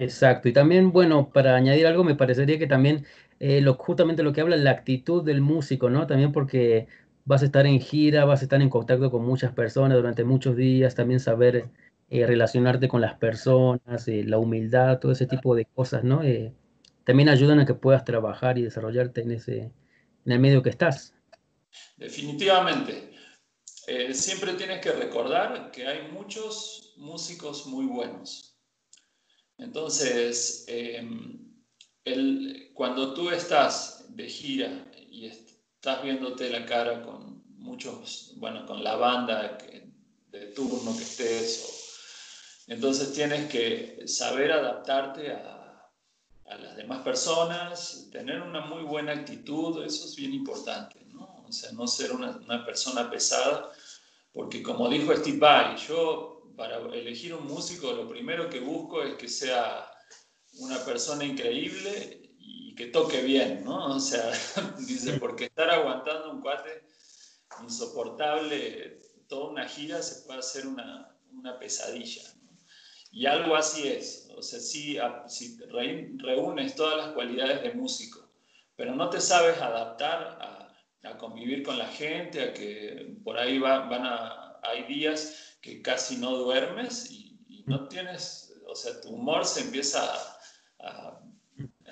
Exacto, 0.00 0.48
y 0.48 0.52
también, 0.52 0.92
bueno, 0.92 1.30
para 1.30 1.56
añadir 1.56 1.86
algo, 1.86 2.04
me 2.04 2.14
parecería 2.14 2.56
que 2.56 2.68
también 2.68 3.04
eh, 3.40 3.60
lo, 3.60 3.74
justamente 3.74 4.22
lo 4.22 4.32
que 4.32 4.40
habla 4.40 4.56
la 4.56 4.70
actitud 4.70 5.24
del 5.24 5.40
músico, 5.40 5.90
¿no? 5.90 6.06
También 6.06 6.30
porque 6.30 6.86
vas 7.24 7.42
a 7.42 7.46
estar 7.46 7.66
en 7.66 7.80
gira, 7.80 8.24
vas 8.24 8.40
a 8.40 8.44
estar 8.44 8.62
en 8.62 8.70
contacto 8.70 9.10
con 9.10 9.26
muchas 9.26 9.52
personas 9.52 9.96
durante 9.96 10.22
muchos 10.22 10.54
días, 10.56 10.94
también 10.94 11.18
saber 11.18 11.68
eh, 12.10 12.26
relacionarte 12.26 12.86
con 12.86 13.00
las 13.00 13.14
personas, 13.14 14.06
eh, 14.06 14.22
la 14.24 14.38
humildad, 14.38 15.00
todo 15.00 15.10
ese 15.10 15.26
tipo 15.26 15.56
de 15.56 15.64
cosas, 15.64 16.04
¿no? 16.04 16.20
También 17.02 17.28
ayudan 17.28 17.58
a 17.58 17.66
que 17.66 17.74
puedas 17.74 18.04
trabajar 18.04 18.56
y 18.56 18.62
desarrollarte 18.62 19.22
en, 19.22 19.32
ese, 19.32 19.72
en 20.26 20.32
el 20.32 20.38
medio 20.38 20.62
que 20.62 20.70
estás. 20.70 21.12
Definitivamente. 21.96 23.10
siempre 24.12 24.52
tienes 24.52 24.80
que 24.80 24.92
recordar 24.92 25.72
que 25.72 25.88
hay 25.88 26.08
muchos 26.12 26.94
músicos 26.98 27.66
muy 27.66 27.86
buenos. 27.86 28.47
Entonces, 29.58 30.64
em, 30.68 31.38
el, 32.04 32.70
cuando 32.74 33.12
tú 33.12 33.30
estás 33.30 34.06
de 34.08 34.28
gira 34.28 34.90
y, 35.10 35.26
estás 35.26 36.02
viéndote 36.02 36.50
la 36.50 36.64
cara 36.64 37.02
con 37.02 37.42
muchos, 37.56 38.34
bueno, 38.36 38.66
con 38.66 38.82
la 38.82 38.96
banda 38.96 39.58
de 40.30 40.46
turno 40.46 40.96
que 40.96 41.02
estés. 41.02 42.64
entonces 42.66 43.12
tienes 43.12 43.50
que 43.50 44.06
saber 44.06 44.52
adaptarte 44.52 45.32
a, 45.32 45.90
a, 46.46 46.56
las 46.56 46.76
demás 46.76 47.02
personas, 47.02 48.08
tener 48.10 48.40
una 48.42 48.60
muy 48.60 48.82
buena 48.82 49.12
actitud, 49.12 49.84
eso 49.84 50.06
es 50.06 50.16
bien 50.16 50.34
importante, 50.34 51.04
¿no? 51.06 51.44
O 51.46 51.52
sea, 51.52 51.72
no 51.72 51.86
ser 51.86 52.12
una, 52.12 52.36
una 52.36 52.64
persona 52.64 53.10
pesada, 53.10 53.70
porque 54.32 54.62
como 54.62 54.88
dijo 54.88 55.14
Steve 55.16 55.38
Vai, 55.38 55.76
yo 55.76 56.37
para 56.58 56.76
elegir 56.92 57.32
un 57.32 57.46
músico 57.46 57.92
lo 57.92 58.08
primero 58.08 58.50
que 58.50 58.60
busco 58.60 59.02
es 59.02 59.14
que 59.14 59.28
sea 59.28 59.90
una 60.58 60.84
persona 60.84 61.24
increíble 61.24 62.28
que 62.78 62.86
toque 62.86 63.22
bien, 63.22 63.64
¿no? 63.64 63.96
O 63.96 63.98
sea, 63.98 64.30
dice, 64.86 65.14
porque 65.14 65.46
estar 65.46 65.68
aguantando 65.68 66.30
un 66.30 66.40
cuate 66.40 66.84
insoportable 67.60 69.00
toda 69.28 69.50
una 69.50 69.68
gira 69.68 70.00
se 70.00 70.24
puede 70.24 70.38
hacer 70.38 70.64
una, 70.64 71.12
una 71.32 71.58
pesadilla. 71.58 72.22
¿no? 72.40 72.56
Y 73.10 73.26
algo 73.26 73.56
así 73.56 73.88
es, 73.88 74.30
o 74.36 74.42
sea, 74.42 74.60
si, 74.60 74.96
si 75.26 75.58
reúnes 75.58 76.76
todas 76.76 76.96
las 76.98 77.14
cualidades 77.14 77.62
de 77.62 77.74
músico, 77.74 78.30
pero 78.76 78.94
no 78.94 79.10
te 79.10 79.20
sabes 79.20 79.58
adaptar 79.58 80.38
a, 80.40 80.64
convivir 81.18 81.62
con 81.62 81.78
la 81.78 81.88
gente, 81.88 82.42
a 82.42 82.52
que 82.52 83.16
por 83.24 83.38
ahí 83.38 83.58
van 83.58 84.04
a, 84.04 84.60
hay 84.62 84.84
días 84.84 85.47
casi 85.82 86.16
no 86.16 86.36
duermes 86.36 87.10
y, 87.10 87.26
no 87.66 87.86
tienes, 87.86 88.54
o 88.66 88.74
sea, 88.74 88.98
tu 89.02 89.10
humor 89.10 89.44
se 89.44 89.60
empieza 89.60 90.10
a, 90.80 91.20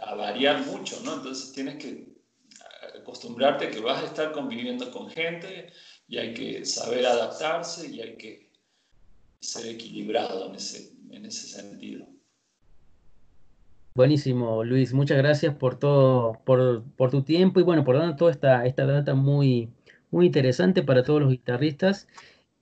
a 0.03 0.15
variar 0.15 0.65
mucho, 0.65 0.99
¿no? 1.05 1.17
Entonces 1.17 1.53
tienes 1.53 1.77
que 1.77 2.17
acostumbrarte 2.99 3.71
que 3.71 3.81
vas 3.81 4.03
a 4.03 4.07
estar 4.07 4.33
conviviendo 4.33 4.91
con 4.91 5.09
gente 5.09 5.73
y 6.09 6.19
hay 6.19 6.35
que 6.35 6.65
saber 6.65 7.07
adaptarse 7.07 7.89
y 7.89 8.01
hay 8.01 8.17
que 8.17 8.51
ser 9.41 9.67
equilibrado 9.67 10.49
en 10.49 10.57
ese, 10.57 10.93
en 11.11 11.25
ese 11.25 11.47
sentido. 11.47 12.07
Buenísimo, 13.95 14.63
Luis. 14.63 14.93
Muchas 14.93 15.17
gracias 15.17 15.55
por 15.55 15.79
todo, 15.79 16.41
por, 16.45 16.85
por, 16.97 17.11
tu 17.11 17.23
tiempo 17.23 17.61
y 17.61 17.63
bueno, 17.63 17.85
por 17.85 17.97
dar 17.97 18.17
toda 18.17 18.31
esta, 18.31 18.67
esta 18.67 18.85
data 18.85 19.15
muy, 19.15 19.71
muy 20.11 20.27
interesante 20.27 20.83
para 20.83 21.03
todos 21.03 21.23
los 21.23 21.31
guitarristas. 21.31 22.07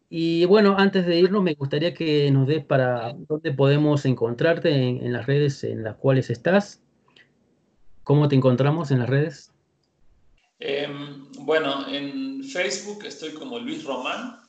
Y 0.09 0.45
bueno, 0.45 0.77
antes 0.79 1.07
de 1.07 1.19
irnos, 1.19 1.43
me 1.43 1.55
gustaría 1.55 1.95
que 1.95 2.31
nos 2.31 2.47
des 2.47 2.65
para 2.65 3.15
dónde 3.29 3.53
podemos 3.53 4.05
encontrarte 4.05 4.71
en, 4.71 5.13
las 5.13 5.27
redes 5.27 5.65
en 5.65 5.83
las 5.83 5.97
cuales 5.97 6.31
estás. 6.31 6.83
¿Cómo 8.05 8.29
te 8.29 8.37
encontramos 8.37 8.91
en 8.91 9.01
las 9.01 9.09
redes? 9.09 9.53
Em, 10.61 11.25
bueno, 11.41 11.89
en 11.89 12.45
Facebook 12.45 13.05
estoy 13.05 13.35
como 13.35 13.59
Luis 13.59 13.85
Román 13.85 14.45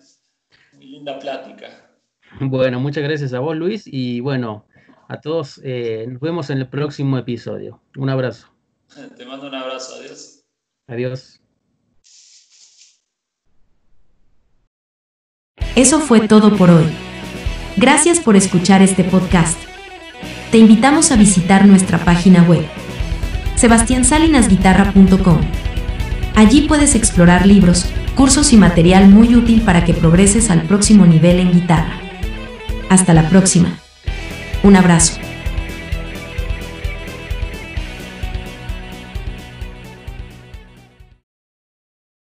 Muy 0.74 0.88
linda 0.88 1.18
plática. 1.20 1.90
Bueno, 2.42 2.80
muchas 2.80 3.04
gracias 3.04 3.34
a 3.34 3.40
vos 3.40 3.56
Luis 3.56 3.84
y 3.86 4.20
bueno, 4.20 4.66
a 5.08 5.22
todos 5.22 5.62
eh, 5.64 6.06
nos 6.08 6.22
vemos 6.22 6.50
en 6.50 6.60
el 6.60 6.68
próximo 6.68 7.18
episodio. 7.18 7.82
Un 7.96 8.10
abrazo. 8.10 8.50
Te 9.18 9.26
mando 9.26 9.48
un 9.48 9.56
abrazo, 9.56 9.96
adiós. 9.96 10.44
Adiós. 10.88 11.42
Eso 15.76 16.00
fue 16.00 16.28
todo 16.28 16.56
por 16.58 16.72
hoy. 16.72 16.86
Gracias 17.76 18.20
por 18.20 18.36
escuchar 18.36 18.82
este 18.82 19.04
podcast. 19.04 19.62
Te 20.52 20.58
invitamos 20.58 21.12
a 21.12 21.16
visitar 21.16 21.68
nuestra 21.68 22.04
página 22.04 22.42
web, 22.44 22.66
sebastiansalinasguitarra.com. 23.56 25.67
Allí 26.38 26.68
puedes 26.68 26.94
explorar 26.94 27.48
libros, 27.48 27.88
cursos 28.14 28.54
y 28.54 28.58
material 28.58 29.10
muy 29.10 29.36
útil 29.36 29.64
para 29.64 29.84
que 29.84 29.96
progreses 29.96 30.52
al 30.52 30.62
próximo 30.62 31.08
nivel 31.08 31.40
en 31.40 31.52
guitarra. 31.52 32.00
Hasta 32.90 33.16
la 33.16 33.28
próxima. 33.28 33.80
Un 34.62 34.76
abrazo. 34.76 35.27